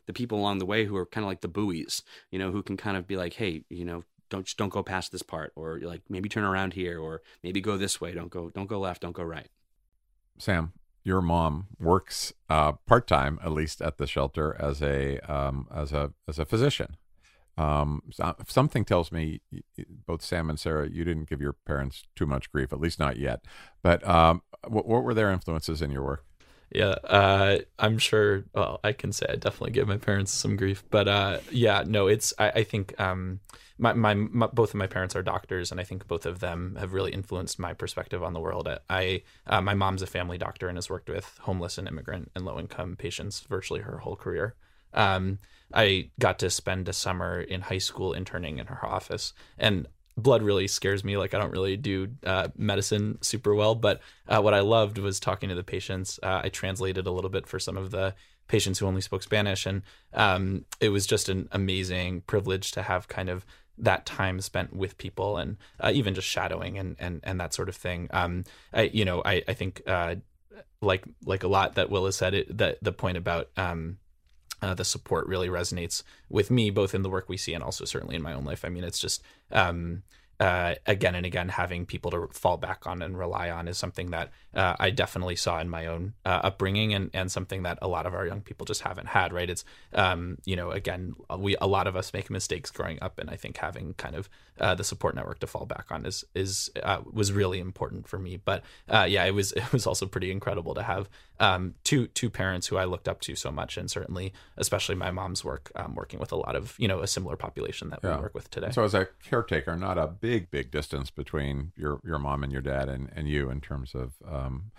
the 0.07 0.13
people 0.13 0.39
along 0.39 0.59
the 0.59 0.67
way 0.67 0.85
who 0.85 0.97
are 0.97 1.07
kind 1.07 1.25
of 1.25 1.29
like 1.29 1.41
the 1.41 1.49
buoys, 1.49 2.03
you 2.31 2.39
know, 2.39 2.51
who 2.53 2.63
can 2.63 2.77
kind 2.77 2.97
of 2.97 3.07
be 3.07 3.17
like, 3.17 3.33
hey, 3.35 3.65
you 3.71 3.85
know, 3.85 4.05
don't 4.33 4.47
just 4.47 4.57
don't 4.57 4.71
go 4.71 4.83
past 4.83 5.13
this 5.13 5.23
part, 5.23 5.53
or 5.55 5.79
like 5.81 6.03
maybe 6.09 6.29
turn 6.29 6.43
around 6.43 6.73
here, 6.73 6.99
or 6.99 7.23
maybe 7.45 7.61
go 7.61 7.77
this 7.77 8.01
way. 8.01 8.13
Don't 8.13 8.31
go 8.31 8.51
don't 8.51 8.67
go 8.67 8.81
left. 8.81 9.03
Don't 9.03 9.13
go 9.13 9.23
right. 9.23 9.49
Sam, 10.39 10.73
your 11.05 11.21
mom 11.21 11.67
works 11.79 12.33
uh, 12.49 12.73
part 12.73 13.07
time, 13.07 13.39
at 13.45 13.53
least 13.53 13.83
at 13.83 13.99
the 13.99 14.07
shelter, 14.07 14.57
as 14.59 14.83
a 14.83 15.19
um, 15.31 15.69
as 15.73 15.93
a 15.93 16.13
as 16.27 16.39
a 16.39 16.45
physician. 16.45 16.97
Um, 17.59 18.03
so, 18.11 18.35
something 18.49 18.85
tells 18.87 19.13
me 19.13 19.43
both 20.07 20.23
Sam 20.23 20.49
and 20.49 20.59
Sarah, 20.59 20.89
you 20.89 21.05
didn't 21.05 21.29
give 21.29 21.43
your 21.43 21.53
parents 21.53 22.05
too 22.17 22.25
much 22.25 22.51
grief, 22.51 22.73
at 22.73 22.81
least 22.81 22.99
not 22.99 23.19
yet. 23.19 23.45
But 23.83 24.07
um, 24.09 24.43
what, 24.67 24.87
what 24.87 25.05
were 25.05 25.13
their 25.13 25.31
influences 25.31 25.83
in 25.83 25.91
your 25.91 26.03
work? 26.03 26.25
Yeah, 26.75 26.95
uh, 27.05 27.59
I'm 27.79 27.99
sure. 27.99 28.45
Well, 28.55 28.81
I 28.83 28.93
can 28.93 29.13
say 29.13 29.27
I 29.29 29.37
definitely 29.37 29.73
give 29.73 29.89
my 29.89 29.99
parents 29.99 30.33
some 30.33 30.57
grief, 30.57 30.83
but 30.91 31.07
uh, 31.07 31.39
yeah, 31.51 31.85
no, 31.87 32.07
it's. 32.07 32.33
I, 32.39 32.51
I 32.51 32.65
think 32.65 32.99
um, 32.99 33.41
my, 33.79 33.93
my, 33.93 34.15
my, 34.15 34.47
both 34.47 34.71
of 34.71 34.77
my 34.77 34.87
parents 34.87 35.15
are 35.15 35.23
doctors, 35.23 35.71
and 35.71 35.81
I 35.81 35.85
think 35.85 36.07
both 36.09 36.25
of 36.25 36.41
them 36.41 36.77
have 36.81 36.95
really 36.95 37.13
influenced 37.13 37.59
my 37.59 37.75
perspective 37.75 38.23
on 38.23 38.33
the 38.33 38.41
world. 38.41 38.69
I, 38.89 39.23
uh, 39.47 39.61
my 39.61 39.75
mom's 39.75 40.03
a 40.03 40.07
family 40.07 40.39
doctor 40.39 40.69
and 40.69 40.79
has 40.79 40.89
worked 40.89 41.11
with 41.11 41.39
homeless 41.43 41.79
and 41.79 41.89
immigrant 41.89 42.31
and 42.35 42.45
low 42.45 42.59
income 42.59 42.97
patients 42.97 43.41
virtually 43.41 43.81
her 43.81 43.99
whole 43.99 44.17
career. 44.17 44.55
Um, 44.95 45.41
I 45.75 46.11
got 46.19 46.39
to 46.41 46.51
spend 46.51 46.89
a 46.89 46.93
summer 46.93 47.41
in 47.41 47.63
high 47.63 47.79
school 47.79 48.13
interning 48.13 48.59
in 48.59 48.67
her 48.67 48.87
office, 48.87 49.33
and 49.59 49.89
blood 50.17 50.43
really 50.43 50.69
scares 50.69 51.05
me. 51.05 51.17
Like 51.17 51.35
I 51.35 51.39
don't 51.39 51.51
really 51.51 51.77
do 51.77 52.09
uh, 52.25 52.49
medicine 52.57 53.19
super 53.23 53.55
well, 53.55 53.75
but 53.75 54.01
uh, 54.29 54.41
what 54.41 54.55
I 54.55 54.61
loved 54.61 54.99
was 54.99 55.21
talking 55.21 55.49
to 55.49 55.55
the 55.55 55.65
patients. 55.65 56.19
Uh, 56.23 56.43
I 56.45 56.49
translated 56.49 57.07
a 57.07 57.11
little 57.11 57.31
bit 57.31 57.47
for 57.47 57.59
some 57.59 57.77
of 57.77 57.91
the 57.91 58.15
patients 58.49 58.79
who 58.79 58.87
only 58.87 59.01
spoke 59.01 59.23
Spanish, 59.23 59.67
and 59.67 59.83
um, 60.13 60.65
it 60.81 60.91
was 60.91 61.07
just 61.07 61.29
an 61.29 61.49
amazing 61.53 62.23
privilege 62.23 62.73
to 62.73 62.83
have 62.83 63.09
kind 63.09 63.29
of 63.29 63.47
that 63.79 64.05
time 64.05 64.41
spent 64.41 64.77
with 64.77 64.99
people 64.99 65.39
and 65.39 65.57
uh, 65.81 65.91
even 65.93 66.15
just 66.15 66.29
shadowing 66.29 66.79
and 66.79 66.97
and 66.99 67.21
and 67.25 67.41
that 67.41 67.55
sort 67.55 67.69
of 67.69 67.77
thing. 67.77 68.09
Um, 68.11 68.45
I 68.73 68.83
you 68.83 69.05
know 69.05 69.23
I 69.25 69.43
I 69.49 69.55
think 69.55 69.83
uh, 69.87 70.17
like 70.81 71.05
like 71.25 71.43
a 71.43 71.49
lot 71.49 71.77
that 71.77 71.91
Will 71.91 72.05
has 72.05 72.17
said 72.17 72.35
it 72.35 72.59
that 72.59 72.79
the 72.83 72.93
point 72.93 73.17
about 73.17 73.49
um, 73.57 73.99
uh, 74.63 74.75
the 74.75 74.85
support 74.85 75.27
really 75.27 75.49
resonates 75.49 76.03
with 76.31 76.51
me, 76.51 76.71
both 76.71 76.95
in 76.95 77.03
the 77.03 77.11
work 77.11 77.29
we 77.29 77.37
see 77.37 77.53
and 77.53 77.63
also 77.63 77.85
certainly 77.85 78.17
in 78.17 78.23
my 78.23 78.33
own 78.33 78.45
life. 78.45 78.65
I 78.65 78.69
mean, 78.69 78.85
it's 78.85 78.99
just 78.99 79.23
um, 79.51 80.03
uh, 80.43 80.75
again 80.87 81.15
and 81.15 81.25
again 81.25 81.49
having 81.51 81.87
people 81.87 82.11
to 82.11 82.27
fall 82.33 82.57
back 82.57 82.85
on 82.85 83.01
and 83.01 83.17
rely 83.17 83.49
on 83.49 83.69
is 83.69 83.79
something 83.79 84.11
that 84.11 84.31
uh, 84.55 84.75
I 84.81 84.91
definitely 84.91 85.37
saw 85.37 85.61
in 85.61 85.69
my 85.69 85.87
own 85.87 86.15
uh, 86.25 86.41
upbringing 86.43 86.93
and, 86.95 87.11
and 87.15 87.31
something 87.31 87.63
that 87.63 87.79
a 87.81 87.87
lot 87.87 88.07
of 88.07 88.15
our 88.15 88.27
young 88.27 88.41
people 88.41 88.65
just 88.65 88.81
haven't 88.81 89.07
had. 89.07 89.33
Right? 89.33 89.49
It's 89.49 89.65
um, 89.93 90.39
you 90.45 90.57
know 90.57 90.73
again 90.73 91.15
we 91.39 91.55
a 91.61 91.69
lot 91.69 91.87
of 91.87 91.95
us 91.95 92.13
make 92.13 92.29
mistakes 92.29 92.73
growing 92.73 92.99
up, 93.01 93.21
and 93.21 93.31
I 93.31 93.37
think 93.37 93.57
having 93.59 93.95
kind 93.95 94.17
of 94.17 94.29
uh, 94.59 94.75
the 94.75 94.83
support 94.83 95.15
network 95.15 95.39
to 95.41 95.47
fall 95.47 95.65
back 95.65 95.93
on 95.93 96.05
is 96.05 96.25
is 96.35 96.71
uh, 96.83 97.03
was 97.13 97.31
really 97.31 97.61
important 97.61 98.09
for 98.09 98.19
me. 98.19 98.37
But 98.37 98.65
yeah, 98.89 99.25
it 99.25 99.35
was 99.35 99.53
it 99.53 99.73
was 99.73 99.87
also 99.87 100.07
pretty 100.07 100.33
incredible 100.33 100.75
to 100.75 100.83
have 100.83 101.09
um, 101.43 101.75
two 101.83 102.07
two 102.07 102.31
parents 102.31 102.69
who 102.69 102.77
I 102.77 102.85
looked 102.85 103.09
up 103.09 103.21
to 103.23 103.35
so 103.35 103.51
much, 103.51 103.77
and 103.77 103.91
certainly 103.91 104.33
especially 104.57 104.95
my 104.95 105.11
mom's 105.11 105.45
work 105.45 105.73
um, 105.75 105.97
working 105.97 106.21
with 106.21 106.31
a 106.31 106.37
lot 106.37 106.55
of 106.55 106.77
you 106.79 106.87
know 106.87 107.01
a 107.01 107.09
similar 107.09 107.37
population 107.37 107.91
that 107.91 107.99
yeah. 108.03 108.17
we 108.17 108.23
work 108.23 108.35
with 108.35 108.49
today. 108.51 108.71
So 108.71 108.85
as 108.85 108.95
a 108.95 109.09
caretaker, 109.25 109.77
not 109.77 109.99
a 109.99 110.07
big 110.07 110.53
big 110.53 110.71
distance 110.71 111.11
between 111.11 111.73
your 111.77 112.01
your 112.05 112.21
mom 112.21 112.45
and 112.45 112.53
your 112.53 112.63
dad 112.63 112.89
and 112.89 113.11
and 113.17 113.29
you 113.29 113.51
in 113.51 113.61
terms 113.61 113.93
of 113.93 114.13
um, 114.27 114.71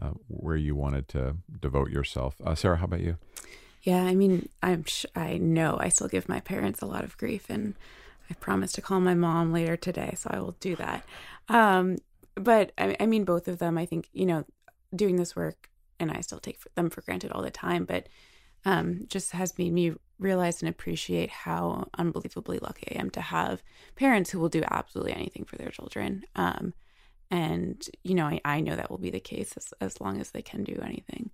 uh, 0.00 0.12
where 0.28 0.56
you 0.56 0.74
wanted 0.74 1.06
to 1.08 1.36
devote 1.60 1.90
yourself. 1.90 2.36
Uh, 2.42 2.54
Sarah, 2.54 2.78
how 2.78 2.86
about 2.86 3.00
you? 3.00 3.18
Yeah, 3.82 4.02
I 4.02 4.14
mean, 4.14 4.48
I'm 4.62 4.84
sh- 4.84 5.06
I 5.14 5.36
know 5.36 5.76
I 5.78 5.90
still 5.90 6.08
give 6.08 6.30
my 6.30 6.40
parents 6.40 6.80
a 6.80 6.86
lot 6.86 7.04
of 7.04 7.18
grief, 7.18 7.50
and 7.50 7.74
I 8.30 8.34
promised 8.34 8.74
to 8.76 8.80
call 8.80 9.00
my 9.00 9.14
mom 9.14 9.52
later 9.52 9.76
today, 9.76 10.14
so 10.16 10.30
I 10.32 10.40
will 10.40 10.56
do 10.60 10.76
that. 10.76 11.04
Um, 11.50 11.98
but 12.34 12.72
I, 12.78 12.96
I 12.98 13.06
mean, 13.06 13.24
both 13.24 13.48
of 13.48 13.58
them. 13.58 13.76
I 13.76 13.84
think 13.84 14.08
you 14.14 14.24
know, 14.24 14.46
doing 14.94 15.16
this 15.16 15.36
work, 15.36 15.68
and 15.98 16.10
I 16.10 16.20
still 16.20 16.38
take 16.38 16.58
them 16.74 16.90
for 16.90 17.02
granted 17.02 17.32
all 17.32 17.42
the 17.42 17.50
time, 17.50 17.84
but 17.84 18.08
um, 18.64 19.06
just 19.08 19.32
has 19.32 19.56
made 19.58 19.72
me 19.72 19.92
realize 20.18 20.62
and 20.62 20.68
appreciate 20.68 21.30
how 21.30 21.88
unbelievably 21.96 22.58
lucky 22.58 22.88
I 22.94 23.00
am 23.00 23.10
to 23.10 23.20
have 23.20 23.62
parents 23.94 24.30
who 24.30 24.40
will 24.40 24.48
do 24.48 24.62
absolutely 24.68 25.12
anything 25.12 25.44
for 25.44 25.56
their 25.56 25.70
children. 25.70 26.24
Um, 26.34 26.74
and 27.30 27.84
you 28.02 28.14
know, 28.14 28.26
I, 28.26 28.40
I, 28.44 28.60
know 28.60 28.76
that 28.76 28.90
will 28.90 28.98
be 28.98 29.10
the 29.10 29.20
case 29.20 29.52
as, 29.56 29.74
as 29.80 30.00
long 30.00 30.20
as 30.20 30.30
they 30.30 30.42
can 30.42 30.64
do 30.64 30.80
anything. 30.82 31.30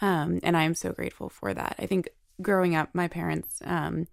Um, 0.00 0.40
and 0.42 0.56
I 0.56 0.64
am 0.64 0.74
so 0.74 0.92
grateful 0.92 1.28
for 1.28 1.54
that. 1.54 1.76
I 1.78 1.86
think 1.86 2.08
growing 2.40 2.74
up, 2.74 2.90
my 2.94 3.08
parents, 3.08 3.60
um, 3.64 4.06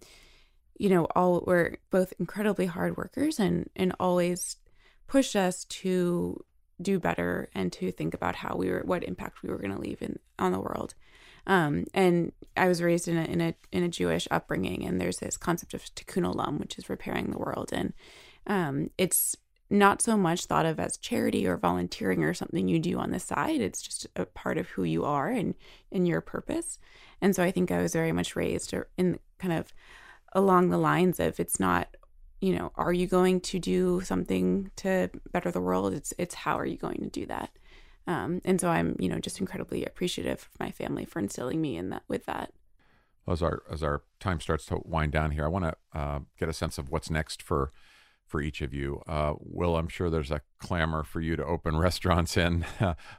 you 0.77 0.89
know, 0.89 1.05
all 1.15 1.43
were 1.45 1.77
both 1.89 2.13
incredibly 2.19 2.65
hard 2.65 2.97
workers 2.97 3.39
and 3.39 3.69
and 3.75 3.93
always 3.99 4.57
pushed 5.07 5.35
us 5.35 5.65
to 5.65 6.43
do 6.81 6.99
better 6.99 7.49
and 7.53 7.71
to 7.73 7.91
think 7.91 8.13
about 8.13 8.35
how 8.37 8.55
we 8.55 8.69
were 8.69 8.81
what 8.85 9.03
impact 9.03 9.43
we 9.43 9.49
were 9.49 9.57
going 9.57 9.73
to 9.73 9.81
leave 9.81 10.01
in 10.01 10.19
on 10.39 10.51
the 10.51 10.59
world. 10.59 10.93
Um, 11.47 11.85
and 11.93 12.31
I 12.55 12.67
was 12.67 12.81
raised 12.81 13.07
in 13.07 13.17
a 13.17 13.23
in 13.23 13.41
a 13.41 13.55
in 13.71 13.83
a 13.83 13.89
Jewish 13.89 14.27
upbringing, 14.29 14.85
and 14.85 14.99
there's 14.99 15.17
this 15.17 15.37
concept 15.37 15.73
of 15.73 15.83
tikkun 15.95 16.31
olam, 16.31 16.59
which 16.59 16.77
is 16.77 16.89
repairing 16.89 17.31
the 17.31 17.39
world, 17.39 17.69
and 17.71 17.93
um, 18.47 18.89
it's 18.97 19.35
not 19.69 20.01
so 20.01 20.17
much 20.17 20.45
thought 20.45 20.65
of 20.65 20.79
as 20.79 20.97
charity 20.97 21.47
or 21.47 21.55
volunteering 21.55 22.23
or 22.23 22.33
something 22.33 22.67
you 22.67 22.77
do 22.77 22.99
on 22.99 23.11
the 23.11 23.19
side. 23.19 23.61
It's 23.61 23.81
just 23.81 24.05
a 24.17 24.25
part 24.25 24.57
of 24.57 24.67
who 24.69 24.83
you 24.83 25.05
are 25.05 25.29
and 25.29 25.55
and 25.91 26.07
your 26.07 26.21
purpose. 26.21 26.77
And 27.21 27.35
so 27.35 27.43
I 27.43 27.51
think 27.51 27.71
I 27.71 27.81
was 27.81 27.93
very 27.93 28.11
much 28.11 28.35
raised 28.35 28.73
in 28.97 29.19
kind 29.39 29.53
of 29.53 29.73
along 30.33 30.69
the 30.69 30.77
lines 30.77 31.19
of 31.19 31.39
it's 31.39 31.59
not 31.59 31.95
you 32.41 32.55
know 32.55 32.71
are 32.75 32.91
you 32.91 33.07
going 33.07 33.39
to 33.39 33.59
do 33.59 34.01
something 34.01 34.69
to 34.75 35.09
better 35.31 35.51
the 35.51 35.61
world 35.61 35.93
it's 35.93 36.13
it's 36.17 36.35
how 36.35 36.57
are 36.57 36.65
you 36.65 36.77
going 36.77 36.97
to 36.97 37.09
do 37.09 37.25
that 37.25 37.51
um, 38.07 38.41
and 38.43 38.59
so 38.59 38.69
i'm 38.69 38.95
you 38.99 39.07
know 39.07 39.19
just 39.19 39.39
incredibly 39.39 39.85
appreciative 39.85 40.49
of 40.53 40.59
my 40.59 40.71
family 40.71 41.05
for 41.05 41.19
instilling 41.19 41.61
me 41.61 41.77
in 41.77 41.89
that 41.89 42.03
with 42.07 42.25
that 42.25 42.51
as 43.27 43.41
our 43.41 43.63
as 43.71 43.83
our 43.83 44.01
time 44.19 44.39
starts 44.39 44.65
to 44.65 44.81
wind 44.83 45.11
down 45.11 45.31
here 45.31 45.45
i 45.45 45.47
want 45.47 45.65
to 45.65 45.75
uh, 45.97 46.19
get 46.37 46.49
a 46.49 46.53
sense 46.53 46.77
of 46.77 46.89
what's 46.89 47.09
next 47.09 47.41
for 47.41 47.71
for 48.31 48.41
each 48.41 48.61
of 48.61 48.73
you. 48.73 49.01
Uh, 49.07 49.33
Will, 49.39 49.75
I'm 49.75 49.89
sure 49.89 50.09
there's 50.09 50.31
a 50.31 50.41
clamor 50.57 51.03
for 51.03 51.19
you 51.19 51.35
to 51.35 51.43
open 51.43 51.75
restaurants 51.87 52.37
in 52.37 52.65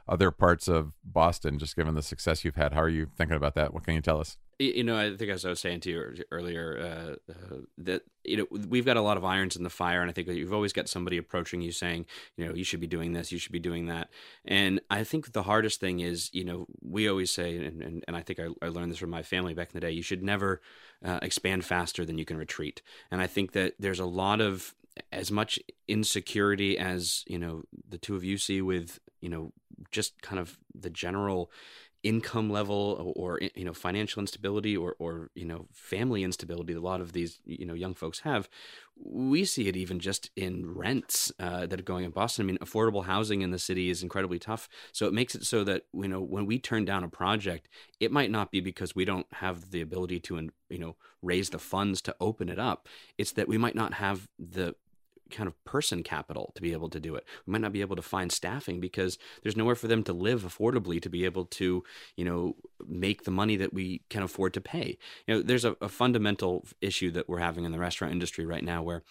other 0.07 0.31
parts 0.31 0.67
of 0.67 0.93
Boston, 1.03 1.59
just 1.59 1.75
given 1.75 1.93
the 1.93 2.01
success 2.01 2.43
you've 2.43 2.55
had. 2.55 2.73
How 2.73 2.81
are 2.81 2.89
you 2.89 3.11
thinking 3.15 3.37
about 3.37 3.53
that? 3.53 3.75
What 3.75 3.85
can 3.85 3.93
you 3.93 4.01
tell 4.01 4.19
us? 4.19 4.37
You 4.59 4.83
know, 4.83 4.97
I 4.97 5.15
think 5.15 5.31
as 5.31 5.45
I 5.45 5.49
was 5.49 5.59
saying 5.59 5.81
to 5.81 5.89
you 5.89 6.23
earlier, 6.31 7.17
uh, 7.27 7.31
uh, 7.31 7.57
that 7.79 8.03
you 8.23 8.37
know 8.37 8.47
we've 8.49 8.85
got 8.85 8.97
a 8.97 9.01
lot 9.01 9.17
of 9.17 9.25
irons 9.25 9.55
in 9.55 9.63
the 9.63 9.69
fire, 9.69 10.01
and 10.01 10.09
I 10.09 10.13
think 10.13 10.27
you've 10.27 10.53
always 10.53 10.73
got 10.73 10.87
somebody 10.87 11.17
approaching 11.17 11.61
you 11.61 11.71
saying, 11.71 12.05
you 12.37 12.45
know, 12.45 12.53
you 12.53 12.63
should 12.63 12.79
be 12.79 12.87
doing 12.87 13.13
this, 13.13 13.31
you 13.31 13.39
should 13.39 13.51
be 13.51 13.59
doing 13.59 13.87
that, 13.87 14.09
and 14.45 14.79
I 14.89 15.03
think 15.03 15.33
the 15.33 15.43
hardest 15.43 15.79
thing 15.79 15.99
is, 15.99 16.29
you 16.33 16.43
know, 16.43 16.67
we 16.81 17.09
always 17.09 17.31
say, 17.31 17.57
and 17.57 17.81
and, 17.81 18.03
and 18.07 18.15
I 18.15 18.21
think 18.21 18.39
I, 18.39 18.47
I 18.61 18.69
learned 18.69 18.91
this 18.91 18.99
from 18.99 19.09
my 19.09 19.23
family 19.23 19.53
back 19.53 19.69
in 19.69 19.73
the 19.73 19.85
day, 19.85 19.91
you 19.91 20.03
should 20.03 20.23
never 20.23 20.61
uh, 21.03 21.19
expand 21.21 21.65
faster 21.65 22.05
than 22.05 22.17
you 22.17 22.25
can 22.25 22.37
retreat, 22.37 22.81
and 23.11 23.21
I 23.21 23.27
think 23.27 23.53
that 23.53 23.73
there's 23.79 23.99
a 23.99 24.05
lot 24.05 24.39
of 24.39 24.75
as 25.11 25.31
much 25.31 25.59
insecurity 25.87 26.77
as 26.77 27.23
you 27.27 27.39
know 27.39 27.63
the 27.89 27.97
two 27.97 28.15
of 28.15 28.23
you 28.23 28.37
see 28.37 28.61
with 28.61 28.99
you 29.21 29.29
know 29.29 29.51
just 29.91 30.21
kind 30.21 30.39
of 30.39 30.57
the 30.73 30.89
general 30.89 31.51
income 32.03 32.49
level 32.49 33.13
or, 33.15 33.39
you 33.55 33.63
know 33.63 33.73
financial 33.73 34.19
instability 34.19 34.75
or 34.75 34.95
or 34.99 35.29
you 35.35 35.45
know 35.45 35.65
family 35.71 36.23
instability 36.23 36.73
a 36.73 36.79
lot 36.81 36.99
of 36.99 37.13
these 37.13 37.39
you 37.45 37.65
know 37.65 37.73
young 37.73 37.93
folks 37.93 38.19
have 38.19 38.49
we 38.95 39.43
see 39.43 39.67
it 39.67 39.75
even 39.75 39.99
just 39.99 40.29
in 40.35 40.71
rents 40.73 41.31
uh, 41.39 41.65
that 41.65 41.79
are 41.79 41.83
going 41.83 42.05
in 42.05 42.11
Boston. 42.11 42.45
I 42.45 42.47
mean, 42.47 42.57
affordable 42.59 43.05
housing 43.05 43.41
in 43.41 43.51
the 43.51 43.59
city 43.59 43.89
is 43.89 44.03
incredibly 44.03 44.39
tough. 44.39 44.69
So 44.91 45.07
it 45.07 45.13
makes 45.13 45.35
it 45.35 45.45
so 45.45 45.63
that 45.63 45.83
you 45.93 46.07
know 46.07 46.21
when 46.21 46.45
we 46.45 46.59
turn 46.59 46.85
down 46.85 47.03
a 47.03 47.09
project, 47.09 47.69
it 47.99 48.11
might 48.11 48.31
not 48.31 48.51
be 48.51 48.61
because 48.61 48.95
we 48.95 49.05
don't 49.05 49.27
have 49.33 49.71
the 49.71 49.81
ability 49.81 50.19
to 50.21 50.49
you 50.69 50.79
know 50.79 50.95
raise 51.21 51.49
the 51.49 51.59
funds 51.59 52.01
to 52.03 52.15
open 52.19 52.49
it 52.49 52.59
up. 52.59 52.87
It's 53.17 53.31
that 53.33 53.47
we 53.47 53.57
might 53.57 53.75
not 53.75 53.95
have 53.95 54.27
the 54.37 54.75
kind 55.33 55.47
of 55.47 55.63
person 55.65 56.03
capital 56.03 56.51
to 56.55 56.61
be 56.61 56.71
able 56.71 56.89
to 56.89 56.99
do 56.99 57.15
it. 57.15 57.25
We 57.45 57.51
might 57.51 57.61
not 57.61 57.73
be 57.73 57.81
able 57.81 57.95
to 57.95 58.01
find 58.01 58.31
staffing 58.31 58.79
because 58.79 59.17
there's 59.41 59.57
nowhere 59.57 59.75
for 59.75 59.87
them 59.87 60.03
to 60.03 60.13
live 60.13 60.43
affordably 60.43 61.01
to 61.01 61.09
be 61.09 61.25
able 61.25 61.45
to, 61.45 61.83
you 62.15 62.25
know, 62.25 62.55
make 62.85 63.23
the 63.23 63.31
money 63.31 63.55
that 63.57 63.73
we 63.73 64.01
can 64.09 64.23
afford 64.23 64.53
to 64.53 64.61
pay. 64.61 64.97
You 65.27 65.35
know, 65.35 65.41
there's 65.41 65.65
a, 65.65 65.75
a 65.81 65.89
fundamental 65.89 66.65
issue 66.81 67.11
that 67.11 67.27
we're 67.27 67.39
having 67.39 67.65
in 67.65 67.71
the 67.71 67.79
restaurant 67.79 68.13
industry 68.13 68.45
right 68.45 68.63
now 68.63 68.83
where 68.83 69.03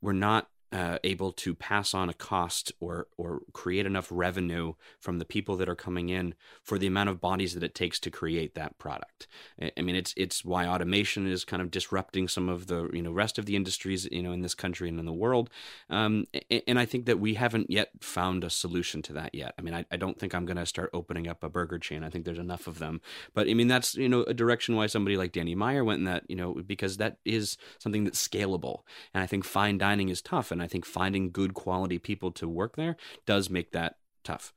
we're 0.00 0.12
not 0.12 0.48
uh, 0.74 0.98
able 1.04 1.30
to 1.30 1.54
pass 1.54 1.94
on 1.94 2.08
a 2.08 2.12
cost 2.12 2.72
or 2.80 3.06
or 3.16 3.42
create 3.52 3.86
enough 3.86 4.08
revenue 4.10 4.74
from 4.98 5.20
the 5.20 5.24
people 5.24 5.56
that 5.56 5.68
are 5.68 5.76
coming 5.76 6.08
in 6.08 6.34
for 6.64 6.78
the 6.78 6.88
amount 6.88 7.08
of 7.08 7.20
bodies 7.20 7.54
that 7.54 7.62
it 7.62 7.76
takes 7.76 8.00
to 8.00 8.10
create 8.10 8.56
that 8.56 8.76
product. 8.76 9.28
I 9.76 9.80
mean, 9.80 9.94
it's 9.94 10.12
it's 10.16 10.44
why 10.44 10.66
automation 10.66 11.28
is 11.28 11.44
kind 11.44 11.62
of 11.62 11.70
disrupting 11.70 12.26
some 12.26 12.48
of 12.48 12.66
the 12.66 12.90
you 12.92 13.02
know 13.02 13.12
rest 13.12 13.38
of 13.38 13.46
the 13.46 13.54
industries 13.54 14.08
you 14.10 14.20
know 14.20 14.32
in 14.32 14.42
this 14.42 14.56
country 14.56 14.88
and 14.88 14.98
in 14.98 15.06
the 15.06 15.12
world. 15.12 15.48
Um, 15.90 16.26
and 16.66 16.76
I 16.76 16.86
think 16.86 17.06
that 17.06 17.20
we 17.20 17.34
haven't 17.34 17.70
yet 17.70 17.90
found 18.00 18.42
a 18.42 18.50
solution 18.50 19.00
to 19.02 19.12
that 19.12 19.32
yet. 19.32 19.54
I 19.56 19.62
mean, 19.62 19.74
I, 19.74 19.84
I 19.92 19.96
don't 19.96 20.18
think 20.18 20.34
I'm 20.34 20.44
going 20.44 20.56
to 20.56 20.66
start 20.66 20.90
opening 20.92 21.28
up 21.28 21.44
a 21.44 21.48
burger 21.48 21.78
chain. 21.78 22.02
I 22.02 22.10
think 22.10 22.24
there's 22.24 22.36
enough 22.36 22.66
of 22.66 22.80
them. 22.80 23.00
But 23.32 23.48
I 23.48 23.54
mean, 23.54 23.68
that's 23.68 23.94
you 23.94 24.08
know 24.08 24.24
a 24.24 24.34
direction 24.34 24.74
why 24.74 24.88
somebody 24.88 25.16
like 25.16 25.30
Danny 25.30 25.54
Meyer 25.54 25.84
went 25.84 26.00
in 26.00 26.04
that 26.06 26.24
you 26.26 26.34
know 26.34 26.54
because 26.54 26.96
that 26.96 27.18
is 27.24 27.56
something 27.78 28.02
that's 28.02 28.26
scalable. 28.26 28.80
And 29.12 29.22
I 29.22 29.28
think 29.28 29.44
fine 29.44 29.78
dining 29.78 30.08
is 30.08 30.20
tough. 30.20 30.50
And 30.50 30.63
I 30.64 30.68
think 30.68 30.84
finding 30.84 31.30
good 31.30 31.54
quality 31.54 31.98
people 31.98 32.32
to 32.32 32.48
work 32.48 32.76
there 32.76 32.96
does 33.26 33.50
make 33.50 33.72
that 33.72 33.96
tough. 34.24 34.52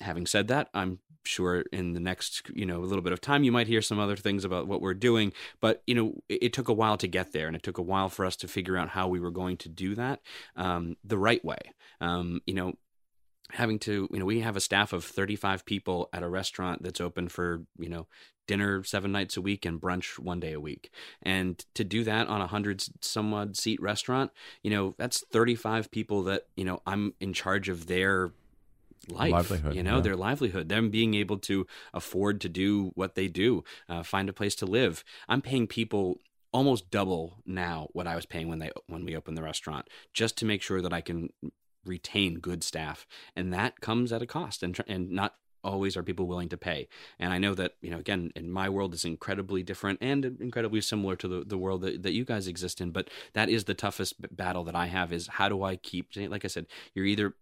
Having 0.00 0.26
said 0.26 0.48
that, 0.48 0.68
I'm 0.74 0.98
sure 1.26 1.64
in 1.72 1.92
the 1.92 2.00
next 2.00 2.50
you 2.54 2.66
know 2.66 2.78
a 2.78 2.84
little 2.84 3.02
bit 3.02 3.12
of 3.12 3.20
time 3.20 3.44
you 3.44 3.52
might 3.52 3.66
hear 3.66 3.80
some 3.80 3.98
other 3.98 4.16
things 4.16 4.44
about 4.44 4.66
what 4.66 4.80
we're 4.82 4.94
doing 4.94 5.32
but 5.60 5.82
you 5.86 5.94
know 5.94 6.12
it, 6.28 6.42
it, 6.42 6.52
took 6.52 6.68
a 6.68 6.72
while 6.72 6.96
to 6.96 7.08
get 7.08 7.32
there 7.32 7.46
and 7.46 7.56
it 7.56 7.62
took 7.62 7.78
a 7.78 7.82
while 7.82 8.08
for 8.08 8.24
us 8.24 8.36
to 8.36 8.46
figure 8.46 8.76
out 8.76 8.90
how 8.90 9.08
we 9.08 9.18
were 9.18 9.30
going 9.30 9.56
to 9.56 9.68
do 9.68 9.94
that 9.94 10.20
um, 10.56 10.96
the 11.02 11.18
right 11.18 11.44
way 11.44 11.58
um, 12.00 12.40
you 12.46 12.54
know 12.54 12.74
having 13.50 13.78
to 13.78 14.08
you 14.12 14.18
know 14.18 14.24
we 14.24 14.40
have 14.40 14.56
a 14.56 14.60
staff 14.60 14.92
of 14.92 15.04
35 15.04 15.64
people 15.64 16.08
at 16.12 16.22
a 16.22 16.28
restaurant 16.28 16.82
that's 16.82 17.00
open 17.00 17.28
for 17.28 17.62
you 17.78 17.88
know 17.88 18.06
dinner 18.46 18.84
seven 18.84 19.12
nights 19.12 19.36
a 19.36 19.40
week 19.40 19.64
and 19.64 19.80
brunch 19.80 20.18
one 20.18 20.40
day 20.40 20.52
a 20.52 20.60
week. 20.60 20.90
And 21.22 21.64
to 21.74 21.84
do 21.84 22.04
that 22.04 22.28
on 22.28 22.40
a 22.40 22.46
hundred 22.46 22.84
some 23.00 23.32
odd 23.32 23.56
seat 23.56 23.80
restaurant 23.80 24.30
you 24.62 24.70
know 24.70 24.94
that's 24.98 25.24
35 25.30 25.90
people 25.90 26.22
that 26.24 26.46
you 26.56 26.64
know 26.64 26.80
i'm 26.86 27.14
in 27.20 27.32
charge 27.32 27.68
of 27.68 27.86
their 27.86 28.32
life 29.08 29.32
livelihood, 29.32 29.74
you 29.74 29.82
know 29.82 29.96
yeah. 29.96 30.02
their 30.02 30.16
livelihood 30.16 30.68
them 30.68 30.90
being 30.90 31.14
able 31.14 31.38
to 31.38 31.66
afford 31.92 32.40
to 32.40 32.48
do 32.48 32.92
what 32.94 33.14
they 33.14 33.28
do 33.28 33.62
uh, 33.88 34.02
find 34.02 34.28
a 34.28 34.32
place 34.32 34.54
to 34.56 34.66
live. 34.66 35.04
I'm 35.28 35.42
paying 35.42 35.66
people 35.66 36.18
almost 36.52 36.88
double 36.88 37.38
now 37.44 37.88
what 37.94 38.06
i 38.06 38.14
was 38.14 38.26
paying 38.26 38.46
when 38.48 38.60
they 38.60 38.70
when 38.86 39.04
we 39.04 39.16
opened 39.16 39.36
the 39.36 39.42
restaurant 39.42 39.90
just 40.12 40.38
to 40.38 40.44
make 40.44 40.62
sure 40.62 40.80
that 40.80 40.92
i 40.92 41.00
can 41.00 41.28
retain 41.84 42.38
good 42.38 42.62
staff. 42.62 43.06
And 43.36 43.52
that 43.52 43.80
comes 43.80 44.12
at 44.12 44.22
a 44.22 44.26
cost 44.26 44.62
and 44.62 44.78
and 44.86 45.10
not 45.10 45.34
always 45.64 45.96
are 45.96 46.02
people 46.02 46.26
willing 46.26 46.48
to 46.50 46.56
pay. 46.56 46.88
And 47.18 47.32
i 47.32 47.38
know 47.38 47.54
that 47.54 47.74
you 47.80 47.90
know 47.90 47.98
again 47.98 48.32
in 48.36 48.50
my 48.50 48.68
world 48.68 48.94
is 48.94 49.04
incredibly 49.04 49.62
different 49.62 49.98
and 50.00 50.24
incredibly 50.40 50.80
similar 50.80 51.16
to 51.16 51.28
the, 51.28 51.44
the 51.44 51.58
world 51.58 51.82
that, 51.82 52.02
that 52.02 52.12
you 52.12 52.24
guys 52.24 52.46
exist 52.46 52.80
in 52.80 52.90
but 52.90 53.08
that 53.32 53.48
is 53.48 53.64
the 53.64 53.74
toughest 53.74 54.14
battle 54.36 54.64
that 54.64 54.74
i 54.74 54.86
have 54.86 55.12
is 55.12 55.26
how 55.26 55.48
do 55.48 55.62
i 55.62 55.76
keep 55.76 56.08
like 56.16 56.44
i 56.44 56.48
said 56.48 56.66
you're 56.94 57.06
either 57.06 57.34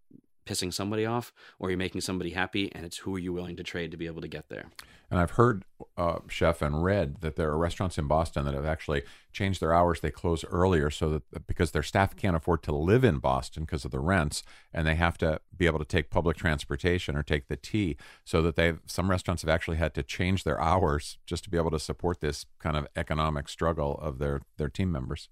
pissing 0.45 0.73
somebody 0.73 1.05
off 1.05 1.33
or 1.59 1.69
you're 1.69 1.77
making 1.77 2.01
somebody 2.01 2.31
happy 2.31 2.71
and 2.73 2.85
it's 2.85 2.97
who 2.97 3.15
are 3.15 3.19
you 3.19 3.33
willing 3.33 3.55
to 3.55 3.63
trade 3.63 3.91
to 3.91 3.97
be 3.97 4.07
able 4.07 4.21
to 4.21 4.27
get 4.27 4.49
there 4.49 4.65
And 5.13 5.19
I've 5.19 5.31
heard, 5.31 5.63
uh, 5.95 6.19
chef, 6.27 6.63
and 6.63 6.83
read 6.83 7.21
that 7.21 7.35
there 7.35 7.49
are 7.49 7.57
restaurants 7.57 7.99
in 7.99 8.07
Boston 8.07 8.45
that 8.45 8.55
have 8.55 8.65
actually 8.65 9.03
changed 9.31 9.61
their 9.61 9.71
hours. 9.71 9.99
They 9.99 10.09
close 10.09 10.43
earlier 10.45 10.89
so 10.89 11.07
that 11.09 11.45
because 11.45 11.69
their 11.69 11.83
staff 11.83 12.15
can't 12.15 12.35
afford 12.35 12.63
to 12.63 12.71
live 12.71 13.03
in 13.03 13.19
Boston 13.19 13.63
because 13.63 13.85
of 13.85 13.91
the 13.91 13.99
rents, 13.99 14.41
and 14.73 14.87
they 14.87 14.95
have 14.95 15.19
to 15.19 15.39
be 15.55 15.67
able 15.67 15.77
to 15.77 15.85
take 15.85 16.09
public 16.09 16.35
transportation 16.35 17.15
or 17.15 17.21
take 17.21 17.47
the 17.47 17.55
T. 17.55 17.95
So 18.25 18.41
that 18.41 18.55
they've 18.55 18.79
some 18.87 19.11
restaurants 19.11 19.43
have 19.43 19.49
actually 19.49 19.77
had 19.77 19.93
to 19.93 20.01
change 20.03 20.45
their 20.45 20.59
hours 20.59 21.19
just 21.27 21.43
to 21.43 21.49
be 21.51 21.57
able 21.57 21.71
to 21.71 21.79
support 21.79 22.19
this 22.19 22.47
kind 22.57 22.75
of 22.75 22.87
economic 22.95 23.47
struggle 23.49 23.99
of 24.01 24.17
their 24.17 24.41
their 24.57 24.69
team 24.69 24.91
members. 24.91 25.29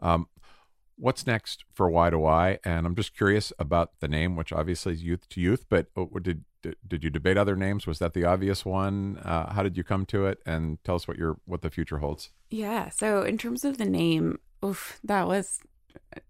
Um, 0.00 0.26
what's 1.02 1.26
next 1.26 1.64
for 1.74 1.90
Y2Y? 1.90 2.58
And 2.64 2.86
I'm 2.86 2.94
just 2.94 3.14
curious 3.16 3.52
about 3.58 3.90
the 4.00 4.08
name, 4.08 4.36
which 4.36 4.52
obviously 4.52 4.92
is 4.94 5.02
youth 5.02 5.28
to 5.30 5.40
youth. 5.40 5.66
But 5.68 5.88
uh, 5.96 6.04
did 6.22 6.44
did, 6.62 6.76
did 6.86 7.02
you 7.04 7.10
debate 7.10 7.36
other 7.36 7.56
names? 7.56 7.86
Was 7.86 7.98
that 7.98 8.14
the 8.14 8.24
obvious 8.24 8.64
one? 8.64 9.18
Uh, 9.18 9.52
how 9.52 9.64
did 9.64 9.76
you 9.76 9.82
come 9.82 10.06
to 10.06 10.26
it? 10.26 10.38
And 10.46 10.82
tell 10.84 10.94
us 10.94 11.08
what 11.08 11.18
your 11.18 11.38
what 11.44 11.62
the 11.62 11.70
future 11.70 11.98
holds. 11.98 12.30
Yeah. 12.50 12.88
So 12.90 13.22
in 13.22 13.36
terms 13.36 13.64
of 13.64 13.78
the 13.78 13.84
name, 13.84 14.38
oof, 14.64 15.00
that 15.02 15.26
was 15.26 15.58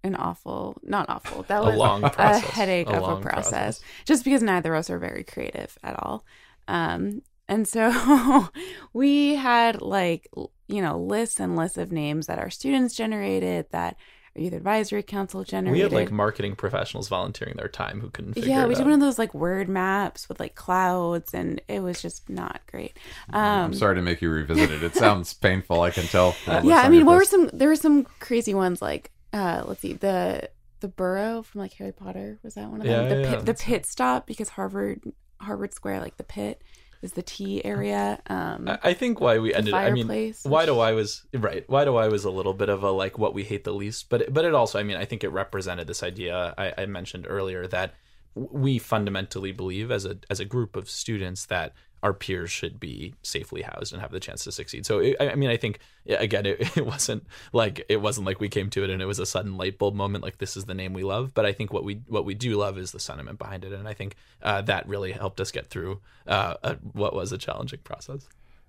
an 0.03 0.17
awful, 0.17 0.79
not 0.83 1.09
awful. 1.09 1.43
That 1.45 1.63
A 1.63 1.67
was 1.67 1.77
long 1.77 2.03
a 2.03 2.11
process. 2.11 2.51
headache 2.51 2.89
A 2.89 2.97
of 2.97 3.19
a 3.19 3.21
process, 3.21 3.79
process. 3.79 3.81
Just 4.07 4.25
because 4.25 4.43
neither 4.43 4.75
of 4.75 4.81
us 4.81 4.91
are 4.91 4.99
very 4.99 5.23
creative 5.23 5.77
at 5.83 6.03
all. 6.03 6.25
Um, 6.67 7.23
and 7.47 7.69
so 7.69 8.49
we 8.95 9.35
had 9.35 9.83
like 9.83 10.29
you 10.67 10.81
know 10.81 10.99
lists 10.99 11.41
and 11.41 11.57
lists 11.57 11.77
of 11.77 11.93
names 11.93 12.27
that 12.27 12.39
our 12.39 12.49
students 12.49 12.95
generated 12.95 13.67
that 13.73 13.97
our 13.97 14.22
youth 14.35 14.55
advisory 14.55 15.03
council 15.03 15.45
generally 15.45 15.79
We 15.79 15.83
had 15.83 15.93
like 15.93 16.11
marketing 16.11 16.57
professionals 16.57 17.09
volunteering 17.09 17.57
their 17.57 17.69
time 17.69 18.01
who 18.01 18.11
couldn't 18.11 18.35
figure 18.35 18.49
yeah, 18.49 18.67
we 18.67 18.75
did 18.75 18.83
out. 18.83 18.87
one 18.87 18.95
of 18.95 19.01
those 19.01 19.19
like 19.19 19.35
word 19.35 19.69
maps 19.69 20.29
with 20.29 20.41
like 20.41 20.55
clouds, 20.55 21.35
and 21.35 21.61
it 21.69 21.81
was 21.81 22.01
just 22.01 22.31
not 22.31 22.61
great. 22.67 22.97
Um, 23.31 23.43
I'm 23.43 23.75
sorry 23.75 23.97
to 23.97 24.03
make 24.03 24.23
you 24.23 24.31
revisit 24.31 24.71
it. 24.71 24.83
It 24.83 24.95
sounds 24.95 25.35
painful. 25.35 25.83
I 25.83 25.91
can 25.91 26.05
tell. 26.05 26.33
from 26.33 26.55
the 26.55 26.61
list 26.61 26.69
yeah, 26.69 26.83
I 26.83 26.89
mean, 26.89 27.05
what 27.05 27.17
were 27.17 27.25
some? 27.25 27.51
There 27.53 27.69
were 27.69 27.77
some 27.77 28.05
crazy 28.21 28.55
ones 28.55 28.81
like, 28.81 29.11
uh, 29.33 29.65
let's 29.67 29.81
see, 29.81 29.93
the 29.93 30.49
the 30.81 30.89
burrow 30.89 31.43
from 31.43 31.61
like 31.61 31.73
Harry 31.75 31.93
Potter 31.93 32.39
was 32.43 32.55
that 32.55 32.69
one 32.69 32.81
of 32.81 32.87
them? 32.87 33.03
Yeah, 33.05 33.09
the 33.09 33.21
yeah, 33.21 33.31
pit, 33.31 33.39
yeah, 33.39 33.45
the 33.45 33.55
pit 33.55 33.87
stop 33.87 34.27
because 34.27 34.51
Harvard 34.51 35.03
Harvard 35.41 35.75
Square, 35.75 36.01
like 36.01 36.17
the 36.17 36.25
pit, 36.25 36.63
is 37.03 37.13
the 37.13 37.23
tea 37.23 37.65
area. 37.65 38.21
Um, 38.29 38.69
I- 38.69 38.79
I 38.83 38.95
think 38.95 39.21
why 39.21 39.39
we 39.39 39.53
ended. 39.53 39.75
I 39.75 39.91
mean, 39.91 40.07
why 40.45 40.65
do 40.67 40.79
I 40.79 40.93
was 40.93 41.25
right. 41.35 41.67
Y2Y 41.67 42.11
was 42.11 42.25
a 42.25 42.31
little 42.31 42.55
bit 42.55 42.69
of 42.69 42.83
a 42.83 42.91
like 42.91 43.19
what 43.19 43.35
we 43.35 43.43
hate 43.45 43.65
the 43.65 43.75
least, 43.75 44.09
but 44.09 44.23
it- 44.23 44.33
but 44.33 44.45
it 44.45 44.55
also. 44.55 44.79
I 44.79 44.83
mean, 44.85 44.97
I 44.97 45.05
think 45.05 45.23
it 45.25 45.29
represented 45.31 45.87
this 45.89 46.03
idea 46.03 46.55
I, 46.57 46.73
I 46.79 46.87
mentioned 46.87 47.27
earlier 47.29 47.67
that 47.67 47.95
we 48.35 48.79
fundamentally 48.79 49.53
believe 49.53 49.91
as 49.91 50.05
a 50.07 50.17
as 50.31 50.41
a 50.41 50.45
group 50.45 50.77
of 50.77 50.89
students 50.89 51.45
that 51.47 51.75
our 52.03 52.13
peers 52.13 52.51
should 52.51 52.81
be 52.81 53.15
safely 53.23 53.63
housed 53.63 53.93
and 53.93 54.03
have 54.03 54.11
the 54.11 54.21
chance 54.21 54.45
to 54.45 54.53
succeed. 54.53 54.85
So 54.85 54.99
it, 54.99 55.17
I 55.21 55.31
I 55.31 55.35
mean, 55.35 55.51
I 55.51 55.57
think 55.57 55.79
again, 56.07 56.47
it, 56.47 56.77
it 56.77 56.87
wasn't 56.87 57.27
like 57.53 57.85
it 57.89 58.01
wasn't 58.01 58.27
like 58.27 58.41
we 58.41 58.49
came 58.49 58.71
to 58.71 58.85
it 58.85 58.91
and 58.91 59.01
it 59.01 59.07
was 59.07 59.19
a 59.19 59.27
sudden 59.27 59.57
light 59.57 59.79
bulb 59.79 59.95
moment. 59.95 60.25
Like 60.25 60.39
this 60.39 60.57
is 60.57 60.65
the 60.65 60.75
name 60.75 60.93
we 60.93 61.05
love, 61.05 61.33
but 61.35 61.47
I 61.47 61.53
think 61.53 61.73
what 61.73 61.85
we 61.85 62.03
what 62.09 62.25
we 62.25 62.35
do 62.35 62.57
love 62.57 62.79
is 62.79 62.93
the 62.93 63.01
sentiment 63.01 63.39
behind 63.39 63.65
it, 63.65 63.73
and 63.73 63.89
I 63.89 63.95
think 63.95 64.17
uh, 64.43 64.63
that 64.63 64.89
really 64.89 65.13
helped 65.13 65.41
us 65.41 65.51
get 65.51 65.69
through 65.69 66.01
uh, 66.27 66.55
a, 66.63 66.75
what 66.93 67.15
was 67.15 67.33
a 67.33 67.39
challenging 67.39 67.81
process. 67.85 68.29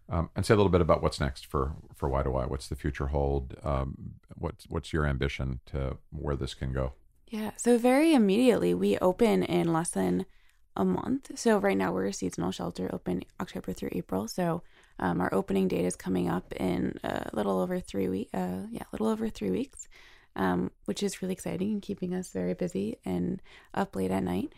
Um, 0.09 0.29
and 0.35 0.45
say 0.45 0.53
a 0.53 0.57
little 0.57 0.71
bit 0.71 0.81
about 0.81 1.01
what's 1.01 1.19
next 1.19 1.45
for 1.45 1.73
for 1.95 2.09
Y2Y. 2.09 2.49
What's 2.49 2.67
the 2.67 2.75
future 2.75 3.07
hold? 3.07 3.55
Um, 3.63 4.15
what's 4.35 4.65
what's 4.69 4.93
your 4.93 5.05
ambition 5.05 5.61
to 5.67 5.97
where 6.11 6.35
this 6.35 6.53
can 6.53 6.73
go? 6.73 6.93
Yeah. 7.27 7.51
So 7.57 7.79
very 7.79 8.13
immediately 8.13 8.75
we 8.75 8.97
open 8.99 9.41
in 9.41 9.73
less 9.73 9.89
than 9.89 10.27
a 10.75 10.85
month. 10.85 11.31
So 11.35 11.57
right 11.57 11.77
now 11.77 11.91
we're 11.91 12.07
a 12.07 12.13
seasonal 12.13 12.51
shelter 12.51 12.89
open 12.93 13.23
October 13.39 13.73
through 13.73 13.89
April. 13.91 14.27
So 14.27 14.63
um, 14.99 15.21
our 15.21 15.33
opening 15.33 15.67
date 15.67 15.85
is 15.85 15.95
coming 15.95 16.29
up 16.29 16.53
in 16.53 16.99
a 17.03 17.29
little 17.33 17.59
over 17.59 17.79
three 17.79 18.07
week. 18.07 18.29
Uh, 18.33 18.67
yeah, 18.71 18.83
a 18.83 18.91
little 18.91 19.07
over 19.07 19.29
three 19.29 19.51
weeks, 19.51 19.87
um, 20.35 20.71
which 20.85 21.03
is 21.03 21.21
really 21.21 21.33
exciting 21.33 21.73
and 21.73 21.81
keeping 21.81 22.13
us 22.13 22.31
very 22.31 22.53
busy 22.53 22.97
and 23.05 23.41
up 23.73 23.95
late 23.95 24.11
at 24.11 24.23
night. 24.23 24.53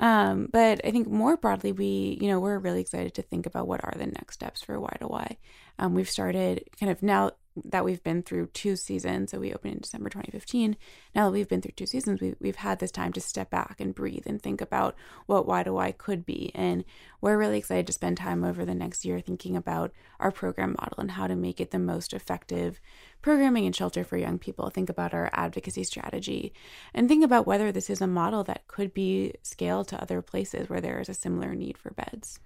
Um, 0.00 0.48
but 0.52 0.80
I 0.84 0.90
think 0.92 1.08
more 1.08 1.36
broadly, 1.36 1.72
we, 1.72 2.18
you 2.20 2.28
know, 2.28 2.38
we're 2.38 2.58
really 2.58 2.80
excited 2.80 3.14
to 3.14 3.22
think 3.22 3.46
about 3.46 3.66
what 3.66 3.82
are 3.82 3.94
the 3.96 4.06
next 4.06 4.34
steps 4.34 4.62
for 4.62 4.76
Y2Y. 4.76 5.36
Um, 5.78 5.94
we've 5.94 6.08
started 6.08 6.68
kind 6.78 6.92
of 6.92 7.02
now 7.02 7.32
that 7.64 7.84
we've 7.84 8.02
been 8.02 8.22
through 8.22 8.46
two 8.48 8.76
seasons. 8.76 9.30
So 9.30 9.38
we 9.40 9.52
opened 9.52 9.74
in 9.74 9.80
December 9.80 10.10
2015. 10.10 10.76
Now 11.14 11.26
that 11.26 11.32
we've 11.32 11.48
been 11.48 11.60
through 11.60 11.72
two 11.72 11.86
seasons, 11.86 12.20
we, 12.20 12.34
we've 12.40 12.56
had 12.56 12.78
this 12.78 12.90
time 12.90 13.12
to 13.12 13.20
step 13.20 13.50
back 13.50 13.76
and 13.80 13.94
breathe 13.94 14.26
and 14.26 14.40
think 14.40 14.60
about 14.60 14.94
what 15.26 15.46
Y2Y 15.46 15.98
could 15.98 16.24
be. 16.26 16.50
And 16.54 16.84
we're 17.20 17.38
really 17.38 17.58
excited 17.58 17.86
to 17.86 17.92
spend 17.92 18.16
time 18.16 18.44
over 18.44 18.64
the 18.64 18.74
next 18.74 19.04
year 19.04 19.20
thinking 19.20 19.56
about 19.56 19.92
our 20.20 20.30
program 20.30 20.76
model 20.80 20.98
and 20.98 21.12
how 21.12 21.26
to 21.26 21.36
make 21.36 21.60
it 21.60 21.70
the 21.70 21.78
most 21.78 22.12
effective 22.12 22.80
programming 23.22 23.66
and 23.66 23.74
shelter 23.74 24.04
for 24.04 24.16
young 24.16 24.38
people. 24.38 24.70
Think 24.70 24.88
about 24.88 25.14
our 25.14 25.30
advocacy 25.32 25.84
strategy 25.84 26.52
and 26.94 27.08
think 27.08 27.24
about 27.24 27.46
whether 27.46 27.72
this 27.72 27.90
is 27.90 28.00
a 28.00 28.06
model 28.06 28.44
that 28.44 28.66
could 28.68 28.94
be 28.94 29.34
scaled 29.42 29.88
to 29.88 30.00
other 30.00 30.22
places 30.22 30.68
where 30.68 30.80
there 30.80 31.00
is 31.00 31.08
a 31.08 31.14
similar 31.14 31.54
need 31.54 31.76
for 31.76 31.90
beds. 31.90 32.40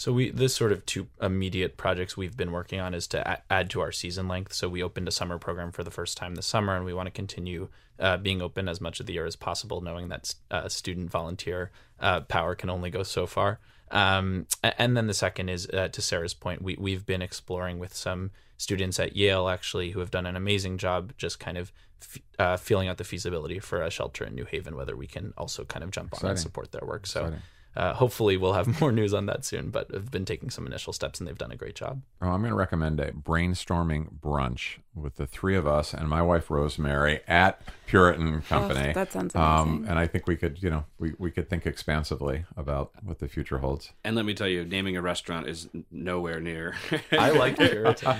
So 0.00 0.14
we 0.14 0.30
this 0.30 0.54
sort 0.54 0.72
of 0.72 0.86
two 0.86 1.08
immediate 1.20 1.76
projects 1.76 2.16
we've 2.16 2.34
been 2.34 2.52
working 2.52 2.80
on 2.80 2.94
is 2.94 3.06
to 3.08 3.32
a- 3.32 3.42
add 3.50 3.68
to 3.68 3.82
our 3.82 3.92
season 3.92 4.28
length. 4.28 4.54
So 4.54 4.66
we 4.66 4.82
opened 4.82 5.06
a 5.08 5.10
summer 5.10 5.36
program 5.36 5.72
for 5.72 5.84
the 5.84 5.90
first 5.90 6.16
time 6.16 6.36
this 6.36 6.46
summer, 6.46 6.74
and 6.74 6.86
we 6.86 6.94
want 6.94 7.08
to 7.08 7.10
continue 7.10 7.68
uh, 7.98 8.16
being 8.16 8.40
open 8.40 8.66
as 8.66 8.80
much 8.80 8.98
of 9.00 9.04
the 9.04 9.12
year 9.12 9.26
as 9.26 9.36
possible, 9.36 9.82
knowing 9.82 10.08
that 10.08 10.34
uh, 10.50 10.70
student 10.70 11.10
volunteer 11.10 11.70
uh, 12.00 12.20
power 12.20 12.54
can 12.54 12.70
only 12.70 12.88
go 12.88 13.02
so 13.02 13.26
far. 13.26 13.60
Um, 13.90 14.46
and 14.62 14.96
then 14.96 15.06
the 15.06 15.12
second 15.12 15.50
is 15.50 15.68
uh, 15.68 15.88
to 15.88 16.00
Sarah's 16.00 16.32
point, 16.32 16.62
we 16.62 16.76
we've 16.80 17.04
been 17.04 17.20
exploring 17.20 17.78
with 17.78 17.94
some 17.94 18.30
students 18.56 18.98
at 18.98 19.14
Yale 19.16 19.50
actually 19.50 19.90
who 19.90 20.00
have 20.00 20.10
done 20.10 20.24
an 20.24 20.34
amazing 20.34 20.78
job, 20.78 21.12
just 21.18 21.38
kind 21.38 21.58
of 21.58 21.72
f- 22.00 22.18
uh, 22.38 22.56
feeling 22.56 22.88
out 22.88 22.96
the 22.96 23.04
feasibility 23.04 23.58
for 23.58 23.82
a 23.82 23.90
shelter 23.90 24.24
in 24.24 24.34
New 24.34 24.46
Haven, 24.46 24.76
whether 24.76 24.96
we 24.96 25.06
can 25.06 25.34
also 25.36 25.66
kind 25.66 25.84
of 25.84 25.90
jump 25.90 26.14
on 26.14 26.20
and 26.30 26.38
support 26.40 26.72
their 26.72 26.86
work. 26.86 27.06
So 27.06 27.20
Exciting. 27.24 27.42
Uh, 27.76 27.94
hopefully 27.94 28.36
we'll 28.36 28.52
have 28.54 28.80
more 28.80 28.92
news 28.92 29.14
on 29.14 29.26
that 29.26 29.44
soon. 29.44 29.70
But 29.70 29.94
i've 29.94 30.10
been 30.10 30.24
taking 30.24 30.50
some 30.50 30.66
initial 30.66 30.92
steps, 30.92 31.18
and 31.20 31.28
they've 31.28 31.38
done 31.38 31.52
a 31.52 31.56
great 31.56 31.74
job. 31.74 32.02
Oh, 32.20 32.28
I'm 32.28 32.40
going 32.40 32.50
to 32.50 32.56
recommend 32.56 33.00
a 33.00 33.12
brainstorming 33.12 34.18
brunch 34.20 34.78
with 34.94 35.16
the 35.16 35.26
three 35.26 35.54
of 35.56 35.66
us 35.66 35.94
and 35.94 36.08
my 36.08 36.20
wife 36.20 36.50
Rosemary 36.50 37.20
at 37.28 37.62
Puritan 37.86 38.42
Company. 38.42 38.88
Oh, 38.90 38.92
that 38.92 39.12
sounds 39.12 39.34
Um, 39.36 39.68
amazing. 39.68 39.88
and 39.88 39.98
I 39.98 40.06
think 40.08 40.26
we 40.26 40.36
could, 40.36 40.62
you 40.62 40.68
know, 40.70 40.84
we, 40.98 41.14
we 41.18 41.30
could 41.30 41.48
think 41.48 41.64
expansively 41.66 42.44
about 42.56 42.90
what 43.04 43.20
the 43.20 43.28
future 43.28 43.58
holds. 43.58 43.92
And 44.04 44.16
let 44.16 44.24
me 44.24 44.34
tell 44.34 44.48
you, 44.48 44.64
naming 44.64 44.96
a 44.96 45.02
restaurant 45.02 45.46
is 45.46 45.68
nowhere 45.90 46.40
near. 46.40 46.74
I 47.12 47.30
like 47.30 47.56
Puritan. 47.58 48.16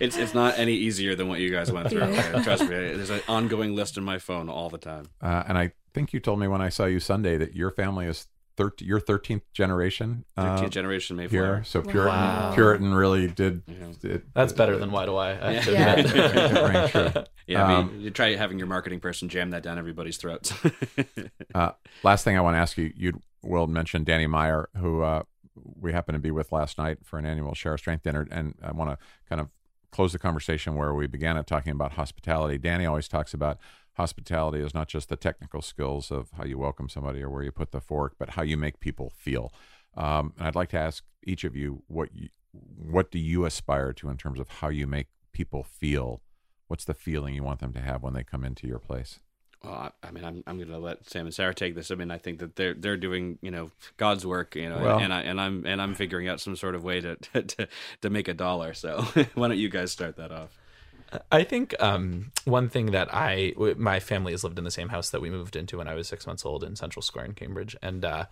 it's 0.00 0.16
it's 0.16 0.34
not 0.34 0.58
any 0.58 0.74
easier 0.74 1.14
than 1.14 1.28
what 1.28 1.38
you 1.40 1.50
guys 1.50 1.70
went 1.70 1.88
through. 1.88 2.00
Yeah. 2.12 2.42
Trust 2.42 2.62
me, 2.64 2.68
there's 2.68 3.10
an 3.10 3.20
ongoing 3.28 3.74
list 3.76 3.96
in 3.96 4.04
my 4.04 4.18
phone 4.18 4.48
all 4.48 4.70
the 4.70 4.78
time. 4.78 5.06
Uh, 5.22 5.44
and 5.46 5.56
I 5.56 5.72
think 5.94 6.12
you 6.12 6.20
told 6.20 6.40
me 6.40 6.48
when 6.48 6.60
I 6.60 6.68
saw 6.68 6.84
you 6.84 6.98
Sunday 7.00 7.36
that 7.38 7.54
your 7.54 7.70
family 7.70 8.06
is 8.06 8.26
thir- 8.58 8.72
your 8.80 9.00
13th 9.00 9.40
generation 9.54 10.24
uh, 10.36 10.54
Thirteenth 10.56 10.72
generation 10.72 11.16
Mayflower. 11.16 11.54
here. 11.56 11.64
So 11.64 11.80
Puritan, 11.80 12.06
Wow. 12.14 12.52
Puritan 12.54 12.92
really 12.92 13.28
did. 13.28 13.62
Yeah. 13.66 14.10
it- 14.10 14.34
That's 14.34 14.52
better 14.52 14.76
than 14.76 14.90
Y2Y? 14.90 15.42
I 15.42 15.52
have 15.54 15.64
to 15.64 15.72
Yeah. 15.72 15.92
admit. 15.94 16.14
It 16.14 16.62
rang 16.62 16.88
true. 17.12 17.24
Yeah, 17.46 17.64
I 17.66 17.74
Um, 17.76 17.86
mean, 17.92 18.00
you 18.02 18.10
try 18.10 18.34
having 18.36 18.58
your 18.58 18.66
marketing 18.68 19.00
person 19.00 19.28
jam 19.30 19.50
that 19.50 19.62
down 19.62 19.78
everybody's 19.78 20.18
throats. 20.18 20.52
Uh, 21.54 21.70
last 22.02 22.24
thing 22.24 22.36
I 22.36 22.40
want 22.42 22.54
to 22.54 22.58
ask 22.58 22.76
you, 22.76 22.92
you 22.94 23.20
will 23.42 23.66
mention 23.66 24.04
Danny 24.04 24.26
Meyer, 24.26 24.68
who 24.76 25.02
uh, 25.02 25.22
we 25.80 25.92
happened 25.92 26.14
to 26.16 26.20
be 26.20 26.30
with 26.30 26.52
last 26.52 26.76
night 26.76 26.98
for 27.04 27.18
an 27.18 27.24
annual 27.24 27.54
Share 27.54 27.72
Our 27.72 27.78
Strength 27.78 28.02
dinner, 28.04 28.28
and 28.30 28.54
I 28.62 28.72
want 28.72 28.90
to 28.90 28.98
kind 29.28 29.40
of 29.40 29.48
close 29.90 30.12
the 30.12 30.18
conversation 30.18 30.74
where 30.74 30.94
we 30.94 31.06
began 31.06 31.36
it 31.36 31.46
talking 31.46 31.72
about 31.72 31.92
hospitality. 31.92 32.58
Danny 32.58 32.86
always 32.86 33.08
talks 33.08 33.34
about 33.34 33.58
hospitality 33.94 34.60
is 34.60 34.74
not 34.74 34.88
just 34.88 35.08
the 35.08 35.16
technical 35.16 35.60
skills 35.60 36.10
of 36.10 36.30
how 36.36 36.44
you 36.44 36.56
welcome 36.58 36.88
somebody 36.88 37.22
or 37.22 37.28
where 37.28 37.42
you 37.42 37.50
put 37.50 37.72
the 37.72 37.80
fork, 37.80 38.14
but 38.18 38.30
how 38.30 38.42
you 38.42 38.56
make 38.56 38.80
people 38.80 39.10
feel. 39.10 39.52
Um, 39.96 40.32
and 40.38 40.46
I'd 40.46 40.54
like 40.54 40.68
to 40.70 40.78
ask 40.78 41.04
each 41.24 41.44
of 41.44 41.56
you 41.56 41.82
what 41.88 42.14
you, 42.14 42.28
what 42.52 43.10
do 43.10 43.18
you 43.18 43.44
aspire 43.44 43.92
to 43.94 44.08
in 44.08 44.16
terms 44.16 44.38
of 44.38 44.48
how 44.48 44.68
you 44.68 44.86
make 44.86 45.08
people 45.32 45.64
feel? 45.64 46.22
What's 46.68 46.84
the 46.84 46.94
feeling 46.94 47.34
you 47.34 47.42
want 47.42 47.60
them 47.60 47.72
to 47.72 47.80
have 47.80 48.02
when 48.02 48.14
they 48.14 48.24
come 48.24 48.44
into 48.44 48.66
your 48.66 48.78
place? 48.78 49.20
Well, 49.62 49.72
I, 49.74 50.06
I 50.06 50.10
mean, 50.10 50.24
I'm 50.24 50.42
I'm 50.46 50.56
going 50.56 50.68
to 50.68 50.78
let 50.78 51.08
Sam 51.10 51.26
and 51.26 51.34
Sarah 51.34 51.54
take 51.54 51.74
this. 51.74 51.90
I 51.90 51.94
mean, 51.96 52.10
I 52.10 52.18
think 52.18 52.38
that 52.38 52.56
they're 52.56 52.74
they're 52.74 52.96
doing 52.96 53.38
you 53.42 53.50
know 53.50 53.70
God's 53.96 54.24
work, 54.24 54.54
you 54.54 54.68
know, 54.68 54.78
Well- 54.78 54.98
and 55.00 55.12
I 55.12 55.22
and 55.22 55.40
I'm 55.40 55.66
and 55.66 55.82
I'm 55.82 55.94
figuring 55.94 56.28
out 56.28 56.40
some 56.40 56.56
sort 56.56 56.74
of 56.74 56.84
way 56.84 57.00
to 57.00 57.16
to 57.42 57.68
to 58.02 58.10
make 58.10 58.28
a 58.28 58.34
dollar. 58.34 58.74
So 58.74 59.02
why 59.34 59.48
don't 59.48 59.58
you 59.58 59.68
guys 59.68 59.90
start 59.92 60.16
that 60.16 60.30
off? 60.32 60.56
I 61.32 61.42
think 61.42 61.74
um, 61.80 62.32
one 62.44 62.68
thing 62.68 62.90
that 62.90 63.08
I, 63.10 63.54
my 63.78 63.98
family 63.98 64.32
has 64.32 64.44
lived 64.44 64.58
in 64.58 64.64
the 64.64 64.70
same 64.70 64.90
house 64.90 65.08
that 65.08 65.22
we 65.22 65.30
moved 65.30 65.56
into 65.56 65.78
when 65.78 65.88
I 65.88 65.94
was 65.94 66.06
six 66.06 66.26
months 66.26 66.44
old 66.44 66.62
in 66.62 66.76
Central 66.76 67.02
Square 67.02 67.24
in 67.24 67.32
Cambridge, 67.32 67.74
and 67.82 68.04
uh, 68.04 68.26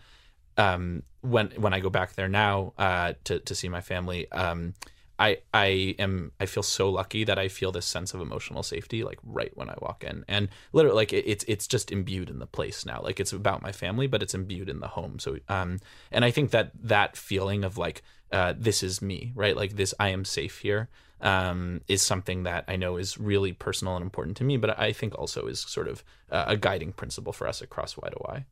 um, 0.58 1.02
when 1.22 1.52
when 1.56 1.72
I 1.72 1.80
go 1.80 1.88
back 1.88 2.14
there 2.16 2.28
now 2.28 2.74
uh, 2.76 3.14
to 3.24 3.40
to 3.40 3.54
see 3.54 3.70
my 3.70 3.80
family, 3.80 4.30
um, 4.30 4.74
I 5.18 5.38
I 5.52 5.94
am 5.98 6.32
I 6.40 6.46
feel 6.46 6.62
so 6.62 6.90
lucky 6.90 7.24
that 7.24 7.38
I 7.38 7.48
feel 7.48 7.72
this 7.72 7.86
sense 7.86 8.14
of 8.14 8.20
emotional 8.20 8.62
safety 8.62 9.04
like 9.04 9.18
right 9.24 9.52
when 9.54 9.70
I 9.70 9.74
walk 9.80 10.04
in, 10.04 10.24
and 10.28 10.48
literally 10.72 10.96
like 10.96 11.12
it, 11.12 11.24
it's 11.26 11.44
it's 11.48 11.66
just 11.66 11.90
imbued 11.90 12.30
in 12.30 12.38
the 12.38 12.46
place 12.46 12.84
now. 12.84 13.00
Like 13.02 13.20
it's 13.20 13.32
about 13.32 13.62
my 13.62 13.72
family, 13.72 14.06
but 14.06 14.22
it's 14.22 14.34
imbued 14.34 14.68
in 14.68 14.80
the 14.80 14.88
home. 14.88 15.18
So 15.18 15.38
um, 15.48 15.78
and 16.10 16.24
I 16.24 16.30
think 16.30 16.50
that 16.50 16.72
that 16.82 17.16
feeling 17.16 17.64
of 17.64 17.78
like 17.78 18.02
uh, 18.32 18.54
this 18.56 18.82
is 18.82 19.00
me, 19.00 19.32
right? 19.34 19.56
Like 19.56 19.76
this, 19.76 19.94
I 19.98 20.08
am 20.08 20.24
safe 20.24 20.58
here 20.58 20.88
um, 21.20 21.80
is 21.88 22.02
something 22.02 22.42
that 22.42 22.64
I 22.68 22.76
know 22.76 22.96
is 22.96 23.18
really 23.18 23.52
personal 23.52 23.96
and 23.96 24.02
important 24.02 24.36
to 24.38 24.44
me, 24.44 24.56
but 24.56 24.78
I 24.78 24.92
think 24.92 25.18
also 25.18 25.46
is 25.46 25.60
sort 25.60 25.88
of 25.88 26.04
uh, 26.30 26.44
a 26.48 26.56
guiding 26.56 26.92
principle 26.92 27.32
for 27.32 27.46
us 27.46 27.62
across 27.62 27.94
Y2Y. 27.94 28.44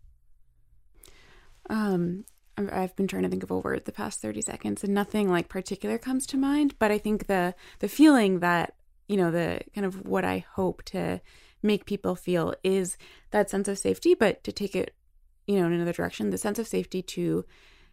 Um, 1.70 2.24
I've 2.56 2.94
been 2.94 3.08
trying 3.08 3.24
to 3.24 3.28
think 3.28 3.42
of 3.42 3.50
a 3.50 3.58
word 3.58 3.84
the 3.84 3.92
past 3.92 4.20
30 4.20 4.42
seconds 4.42 4.84
and 4.84 4.94
nothing 4.94 5.30
like 5.30 5.48
particular 5.48 5.98
comes 5.98 6.26
to 6.28 6.36
mind, 6.36 6.78
but 6.78 6.90
I 6.90 6.98
think 6.98 7.26
the 7.26 7.54
the 7.80 7.88
feeling 7.88 8.40
that, 8.40 8.74
you 9.08 9.16
know, 9.16 9.30
the 9.30 9.60
kind 9.74 9.84
of 9.84 10.06
what 10.06 10.24
I 10.24 10.44
hope 10.54 10.82
to 10.84 11.20
make 11.62 11.86
people 11.86 12.14
feel 12.14 12.54
is 12.62 12.96
that 13.30 13.50
sense 13.50 13.66
of 13.68 13.78
safety, 13.78 14.14
but 14.14 14.44
to 14.44 14.52
take 14.52 14.76
it, 14.76 14.94
you 15.46 15.58
know, 15.58 15.66
in 15.66 15.72
another 15.72 15.92
direction, 15.92 16.30
the 16.30 16.38
sense 16.38 16.58
of 16.58 16.68
safety 16.68 17.02
to 17.02 17.44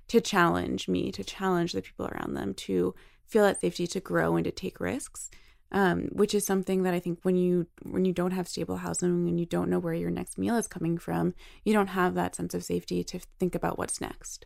to 0.09 0.21
challenge 0.21 0.87
me, 0.87 1.11
to 1.11 1.23
challenge 1.23 1.71
the 1.71 1.81
people 1.81 2.07
around 2.07 2.33
them, 2.33 2.53
to 2.53 2.93
feel 3.25 3.43
that 3.43 3.61
safety 3.61 3.87
to 3.87 3.99
grow 3.99 4.35
and 4.35 4.43
to 4.43 4.51
take 4.51 4.79
risks. 4.79 5.31
Um, 5.73 6.09
which 6.11 6.35
is 6.35 6.45
something 6.45 6.83
that 6.83 6.93
I 6.93 6.99
think 6.99 7.19
when 7.23 7.37
you 7.37 7.67
when 7.83 8.03
you 8.03 8.11
don't 8.11 8.31
have 8.31 8.47
stable 8.49 8.77
housing 8.77 9.29
and 9.29 9.39
you 9.39 9.45
don't 9.45 9.69
know 9.69 9.79
where 9.79 9.93
your 9.93 10.11
next 10.11 10.37
meal 10.37 10.57
is 10.57 10.67
coming 10.67 10.97
from, 10.97 11.33
you 11.63 11.71
don't 11.71 11.87
have 11.87 12.13
that 12.15 12.35
sense 12.35 12.53
of 12.53 12.63
safety 12.65 13.05
to 13.05 13.19
think 13.39 13.55
about 13.55 13.77
what's 13.77 14.01
next. 14.01 14.45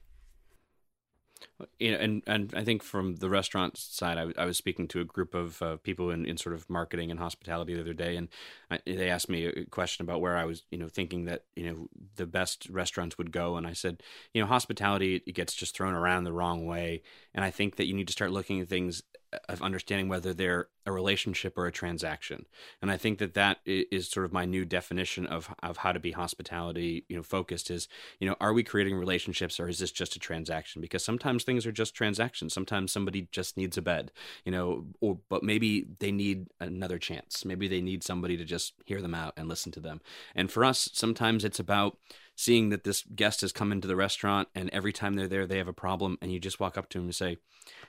you 1.79 1.91
know, 1.91 1.97
and 1.97 2.23
and 2.27 2.53
I 2.55 2.63
think 2.63 2.83
from 2.83 3.15
the 3.15 3.29
restaurant 3.29 3.77
side, 3.77 4.17
I, 4.17 4.41
I 4.41 4.45
was 4.45 4.57
speaking 4.57 4.87
to 4.89 5.01
a 5.01 5.05
group 5.05 5.33
of 5.33 5.61
uh, 5.61 5.77
people 5.77 6.09
in, 6.11 6.25
in 6.25 6.37
sort 6.37 6.55
of 6.55 6.69
marketing 6.69 7.11
and 7.11 7.19
hospitality 7.19 7.73
the 7.73 7.81
other 7.81 7.93
day, 7.93 8.15
and 8.17 8.27
I, 8.69 8.79
they 8.85 9.09
asked 9.09 9.29
me 9.29 9.45
a 9.45 9.65
question 9.65 10.03
about 10.03 10.21
where 10.21 10.37
I 10.37 10.45
was, 10.45 10.63
you 10.71 10.77
know, 10.77 10.87
thinking 10.89 11.25
that 11.25 11.43
you 11.55 11.69
know 11.69 11.87
the 12.15 12.25
best 12.25 12.67
restaurants 12.69 13.17
would 13.17 13.31
go, 13.31 13.55
and 13.57 13.65
I 13.67 13.73
said, 13.73 14.03
you 14.33 14.41
know, 14.41 14.47
hospitality 14.47 15.21
it 15.25 15.33
gets 15.33 15.53
just 15.53 15.75
thrown 15.75 15.93
around 15.93 16.23
the 16.23 16.33
wrong 16.33 16.65
way, 16.65 17.03
and 17.33 17.43
I 17.43 17.51
think 17.51 17.77
that 17.77 17.87
you 17.87 17.93
need 17.93 18.07
to 18.07 18.13
start 18.13 18.31
looking 18.31 18.59
at 18.61 18.67
things 18.69 19.03
of 19.49 19.61
understanding 19.61 20.07
whether 20.07 20.33
they're 20.33 20.67
a 20.85 20.91
relationship 20.91 21.57
or 21.57 21.65
a 21.65 21.71
transaction, 21.71 22.45
and 22.81 22.91
I 22.91 22.97
think 22.97 23.19
that 23.19 23.33
that 23.33 23.59
is 23.65 24.09
sort 24.09 24.25
of 24.25 24.33
my 24.33 24.45
new 24.45 24.65
definition 24.65 25.25
of 25.25 25.53
of 25.63 25.77
how 25.77 25.91
to 25.91 25.99
be 25.99 26.11
hospitality, 26.11 27.05
you 27.09 27.15
know, 27.15 27.23
focused 27.23 27.71
is, 27.71 27.87
you 28.19 28.27
know, 28.27 28.35
are 28.39 28.53
we 28.53 28.63
creating 28.63 28.95
relationships 28.95 29.59
or 29.59 29.67
is 29.67 29.79
this 29.79 29.91
just 29.91 30.15
a 30.15 30.19
transaction? 30.19 30.81
Because 30.81 31.03
sometimes 31.03 31.43
things 31.43 31.65
are 31.65 31.71
just 31.71 31.95
transactions. 31.95 32.53
Sometimes 32.53 32.91
somebody 32.91 33.27
just 33.31 33.57
needs 33.57 33.77
a 33.77 33.81
bed, 33.81 34.11
you 34.43 34.51
know, 34.51 34.85
or 35.01 35.19
but 35.29 35.43
maybe 35.43 35.87
they 35.99 36.11
need 36.11 36.47
another 36.59 36.97
chance. 36.97 37.45
Maybe 37.45 37.67
they 37.67 37.81
need 37.81 38.03
somebody 38.03 38.37
to 38.37 38.45
just 38.45 38.73
hear 38.85 39.01
them 39.01 39.15
out 39.15 39.33
and 39.37 39.47
listen 39.47 39.71
to 39.73 39.79
them. 39.79 40.01
And 40.35 40.51
for 40.51 40.63
us, 40.63 40.89
sometimes 40.93 41.43
it's 41.43 41.59
about 41.59 41.97
seeing 42.35 42.69
that 42.69 42.83
this 42.83 43.03
guest 43.15 43.41
has 43.41 43.51
come 43.51 43.71
into 43.71 43.87
the 43.87 43.95
restaurant 43.95 44.47
and 44.53 44.69
every 44.71 44.91
time 44.91 45.15
they're 45.15 45.27
there 45.27 45.47
they 45.47 45.57
have 45.57 45.67
a 45.67 45.73
problem 45.73 46.17
and 46.21 46.31
you 46.31 46.39
just 46.39 46.59
walk 46.59 46.77
up 46.77 46.89
to 46.89 46.97
them 46.97 47.05
and 47.05 47.15
say, 47.15 47.37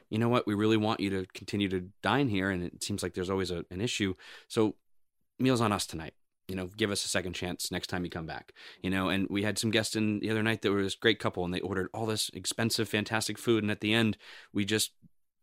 "You 0.09 0.19
know 0.19 0.29
what? 0.29 0.47
We 0.47 0.55
really 0.55 0.77
want 0.77 1.01
you 1.01 1.11
to 1.11 1.27
continue 1.35 1.69
to 1.69 1.89
dine 2.03 2.29
here 2.29 2.51
and 2.51 2.63
it 2.63 2.83
seems 2.83 3.03
like 3.03 3.15
there's 3.15 3.31
always 3.31 3.51
a, 3.51 3.65
an 3.71 3.81
issue. 3.81 4.15
So 4.49 4.77
meals 5.39 5.61
on 5.61 5.73
us 5.73 5.87
tonight." 5.87 6.15
you 6.49 6.55
know, 6.55 6.67
give 6.77 6.91
us 6.91 7.05
a 7.05 7.09
second 7.09 7.33
chance 7.33 7.71
next 7.73 7.89
time 7.89 8.05
you 8.05 8.11
come 8.11 8.27
back. 8.27 8.53
You 8.83 8.91
know, 8.91 9.09
and 9.09 9.27
we 9.29 9.43
had 9.43 9.59
some 9.59 9.71
guests 9.71 9.97
in 9.97 10.21
the 10.21 10.31
other 10.31 10.43
night 10.43 10.63
that 10.63 10.71
were 10.71 10.83
this 10.83 10.95
great 10.95 11.19
couple 11.19 11.45
and 11.45 11.53
they 11.53 11.61
ordered 11.61 11.89
all 11.93 12.07
this 12.07 12.31
expensive, 12.35 12.89
fantastic 12.89 13.39
food. 13.39 13.65
And 13.65 13.71
at 13.71 13.81
the 13.81 13.93
end, 13.93 14.17
we 14.53 14.65
just 14.65 14.93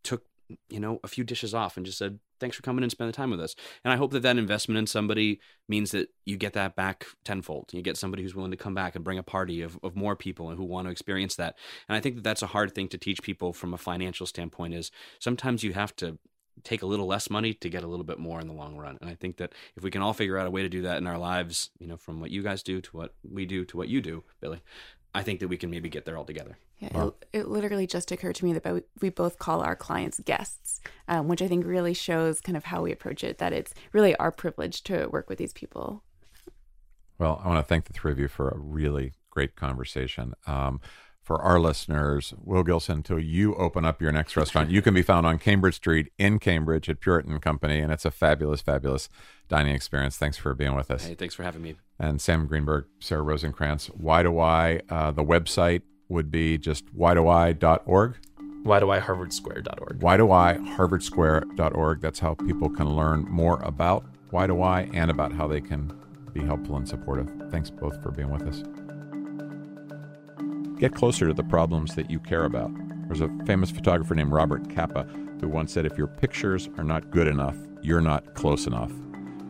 took, 0.02 0.24
you 0.68 0.80
know, 0.80 1.00
a 1.04 1.08
few 1.08 1.24
dishes 1.24 1.54
off 1.54 1.76
and 1.76 1.84
just 1.84 1.98
said, 1.98 2.20
thanks 2.40 2.56
for 2.56 2.62
coming 2.62 2.82
and 2.82 2.90
spend 2.90 3.08
the 3.08 3.16
time 3.16 3.30
with 3.30 3.40
us. 3.40 3.54
And 3.84 3.92
I 3.92 3.96
hope 3.96 4.12
that 4.12 4.22
that 4.22 4.38
investment 4.38 4.78
in 4.78 4.86
somebody 4.86 5.40
means 5.68 5.90
that 5.92 6.08
you 6.24 6.36
get 6.36 6.52
that 6.54 6.76
back 6.76 7.06
tenfold. 7.24 7.70
You 7.72 7.82
get 7.82 7.96
somebody 7.96 8.22
who's 8.22 8.34
willing 8.34 8.50
to 8.50 8.56
come 8.56 8.74
back 8.74 8.94
and 8.94 9.04
bring 9.04 9.18
a 9.18 9.22
party 9.22 9.62
of, 9.62 9.78
of 9.82 9.96
more 9.96 10.16
people 10.16 10.48
and 10.48 10.58
who 10.58 10.64
want 10.64 10.86
to 10.86 10.92
experience 10.92 11.36
that. 11.36 11.56
And 11.88 11.96
I 11.96 12.00
think 12.00 12.16
that 12.16 12.24
that's 12.24 12.42
a 12.42 12.48
hard 12.48 12.74
thing 12.74 12.88
to 12.88 12.98
teach 12.98 13.22
people 13.22 13.52
from 13.52 13.74
a 13.74 13.78
financial 13.78 14.26
standpoint 14.26 14.74
is 14.74 14.90
sometimes 15.18 15.62
you 15.62 15.72
have 15.72 15.94
to 15.96 16.18
take 16.62 16.82
a 16.82 16.86
little 16.86 17.06
less 17.06 17.28
money 17.30 17.52
to 17.52 17.68
get 17.68 17.82
a 17.82 17.86
little 17.86 18.04
bit 18.04 18.18
more 18.18 18.40
in 18.40 18.46
the 18.46 18.52
long 18.52 18.76
run. 18.76 18.96
And 19.00 19.10
I 19.10 19.14
think 19.14 19.38
that 19.38 19.52
if 19.76 19.82
we 19.82 19.90
can 19.90 20.02
all 20.02 20.12
figure 20.12 20.38
out 20.38 20.46
a 20.46 20.50
way 20.50 20.62
to 20.62 20.68
do 20.68 20.82
that 20.82 20.98
in 20.98 21.06
our 21.06 21.18
lives, 21.18 21.70
you 21.78 21.86
know, 21.86 21.96
from 21.96 22.20
what 22.20 22.30
you 22.30 22.42
guys 22.42 22.62
do 22.62 22.80
to 22.80 22.96
what 22.96 23.14
we 23.28 23.44
do 23.44 23.64
to 23.64 23.76
what 23.76 23.88
you 23.88 24.00
do, 24.00 24.22
Billy, 24.40 24.62
I 25.14 25.22
think 25.22 25.40
that 25.40 25.48
we 25.48 25.56
can 25.56 25.70
maybe 25.70 25.88
get 25.88 26.04
there 26.04 26.18
all 26.18 26.24
together. 26.24 26.58
Yeah, 26.80 27.06
it, 27.06 27.14
it 27.32 27.48
literally 27.48 27.86
just 27.86 28.10
occurred 28.10 28.34
to 28.36 28.44
me 28.44 28.52
that 28.52 28.62
bo- 28.64 28.82
we 29.00 29.10
both 29.10 29.38
call 29.38 29.60
our 29.60 29.76
clients 29.76 30.18
guests, 30.20 30.80
um, 31.06 31.28
which 31.28 31.40
I 31.40 31.46
think 31.46 31.64
really 31.64 31.94
shows 31.94 32.40
kind 32.40 32.56
of 32.56 32.64
how 32.64 32.82
we 32.82 32.90
approach 32.90 33.22
it. 33.22 33.38
That 33.38 33.52
it's 33.52 33.72
really 33.92 34.16
our 34.16 34.32
privilege 34.32 34.82
to 34.84 35.06
work 35.06 35.28
with 35.28 35.38
these 35.38 35.52
people. 35.52 36.02
Well, 37.18 37.40
I 37.44 37.48
want 37.48 37.64
to 37.64 37.68
thank 37.68 37.84
the 37.84 37.92
three 37.92 38.10
of 38.10 38.18
you 38.18 38.26
for 38.26 38.48
a 38.48 38.58
really 38.58 39.12
great 39.30 39.54
conversation. 39.54 40.34
Um, 40.46 40.80
for 41.24 41.40
our 41.40 41.58
listeners, 41.58 42.34
Will 42.44 42.62
Gilson, 42.62 42.98
until 42.98 43.18
you 43.18 43.54
open 43.54 43.84
up 43.84 44.00
your 44.00 44.12
next 44.12 44.36
restaurant, 44.36 44.70
you 44.70 44.82
can 44.82 44.92
be 44.92 45.02
found 45.02 45.26
on 45.26 45.38
Cambridge 45.38 45.76
Street 45.76 46.12
in 46.18 46.38
Cambridge 46.38 46.88
at 46.90 47.00
Puritan 47.00 47.40
Company, 47.40 47.80
and 47.80 47.90
it's 47.90 48.04
a 48.04 48.10
fabulous, 48.10 48.60
fabulous 48.60 49.08
dining 49.48 49.74
experience. 49.74 50.18
Thanks 50.18 50.36
for 50.36 50.54
being 50.54 50.74
with 50.74 50.90
us. 50.90 51.06
Hey, 51.06 51.14
thanks 51.14 51.34
for 51.34 51.42
having 51.42 51.62
me. 51.62 51.76
And 51.98 52.20
Sam 52.20 52.46
Greenberg, 52.46 52.84
Sarah 53.00 53.22
Rosenkrantz, 53.22 53.90
Y2Y? 53.98 54.82
Uh, 54.90 55.10
the 55.12 55.24
website 55.24 55.82
would 56.08 56.30
be 56.30 56.58
just 56.58 56.94
Y2Y.org. 56.94 58.16
Why 58.62 58.80
do 58.80 58.90
I 58.90 59.00
harvardsquare.org? 59.00 60.00
Y2Y 60.00 60.76
harvardsquare.org. 60.76 62.00
That's 62.00 62.18
how 62.18 62.34
people 62.34 62.68
can 62.70 62.96
learn 62.96 63.26
more 63.30 63.60
about 63.62 64.04
Y2Y 64.30 64.94
and 64.94 65.10
about 65.10 65.32
how 65.32 65.48
they 65.48 65.60
can 65.60 65.92
be 66.32 66.40
helpful 66.40 66.76
and 66.76 66.88
supportive. 66.88 67.30
Thanks 67.50 67.70
both 67.70 68.02
for 68.02 68.10
being 68.10 68.30
with 68.30 68.42
us. 68.42 68.62
Get 70.78 70.94
closer 70.94 71.28
to 71.28 71.34
the 71.34 71.44
problems 71.44 71.94
that 71.94 72.10
you 72.10 72.18
care 72.18 72.44
about. 72.44 72.70
There's 73.06 73.20
a 73.20 73.30
famous 73.46 73.70
photographer 73.70 74.14
named 74.14 74.32
Robert 74.32 74.74
Capa 74.74 75.04
who 75.40 75.48
once 75.48 75.72
said, 75.72 75.86
If 75.86 75.96
your 75.96 76.08
pictures 76.08 76.68
are 76.76 76.84
not 76.84 77.10
good 77.10 77.28
enough, 77.28 77.56
you're 77.82 78.00
not 78.00 78.34
close 78.34 78.66
enough. 78.66 78.92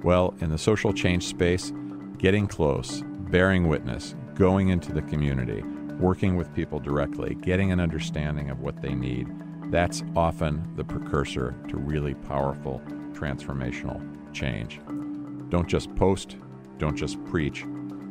Well, 0.03 0.35
in 0.41 0.51
the 0.51 0.59
social 0.59 0.93
change 0.93 1.25
space, 1.25 1.73
getting 2.19 2.47
close, 2.47 3.03
bearing 3.31 3.69
witness, 3.69 4.15
going 4.35 4.69
into 4.69 4.93
the 4.93 5.03
community, 5.03 5.63
working 5.99 6.37
with 6.37 6.53
people 6.53 6.79
directly, 6.79 7.37
getting 7.37 7.73
an 7.73 7.81
understanding 7.81 8.51
of 8.51 8.61
what 8.61 8.83
they 8.83 8.95
need, 8.95 9.29
that's 9.71 10.03
often 10.15 10.71
the 10.77 10.85
precursor 10.85 11.55
to 11.69 11.79
really 11.79 12.15
powerful 12.15 12.83
transformational 13.13 14.03
change. 14.35 14.81
Don't 15.49 15.69
just 15.69 15.95
post, 15.95 16.37
don't 16.79 16.97
just 16.97 17.23
preach. 17.25 17.65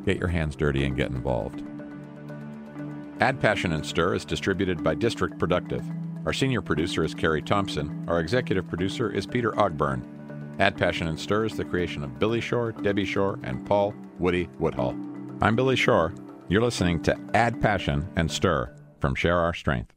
Get 0.04 0.18
your 0.18 0.30
hands 0.30 0.56
dirty 0.56 0.86
and 0.86 0.98
get 0.98 1.12
involved. 1.12 1.64
Add 3.24 3.40
Passion 3.40 3.72
and 3.72 3.86
Stir 3.86 4.16
is 4.16 4.26
distributed 4.26 4.84
by 4.84 4.96
District 4.96 5.40
Productive. 5.40 5.82
Our 6.26 6.34
senior 6.34 6.62
producer 6.62 7.06
is 7.06 7.16
Carrie 7.16 7.42
Thompson. 7.42 8.04
Our 8.06 8.20
executive 8.20 8.68
producer 8.68 9.10
is 9.10 9.26
Peter 9.26 9.54
Ogburn. 9.54 10.04
Add 10.60 10.76
Passion 10.78 11.08
and 11.08 11.18
Stir 11.18 11.46
is 11.46 11.56
the 11.56 11.64
creation 11.64 12.04
of 12.04 12.20
Billy 12.20 12.42
Shore, 12.42 12.74
Debbie 12.74 13.06
Shore, 13.06 13.40
and 13.44 13.66
Paul 13.66 13.96
Woody 14.20 14.50
Woodhull. 14.60 14.98
I'm 15.42 15.56
Billy 15.56 15.78
Shore. 15.78 16.14
You're 16.50 16.64
listening 16.64 17.02
to 17.04 17.18
Add 17.34 17.62
Passion 17.62 18.06
and 18.18 18.30
Stir 18.30 18.76
from 19.00 19.16
Share 19.16 19.40
Our 19.40 19.54
Strength. 19.54 19.93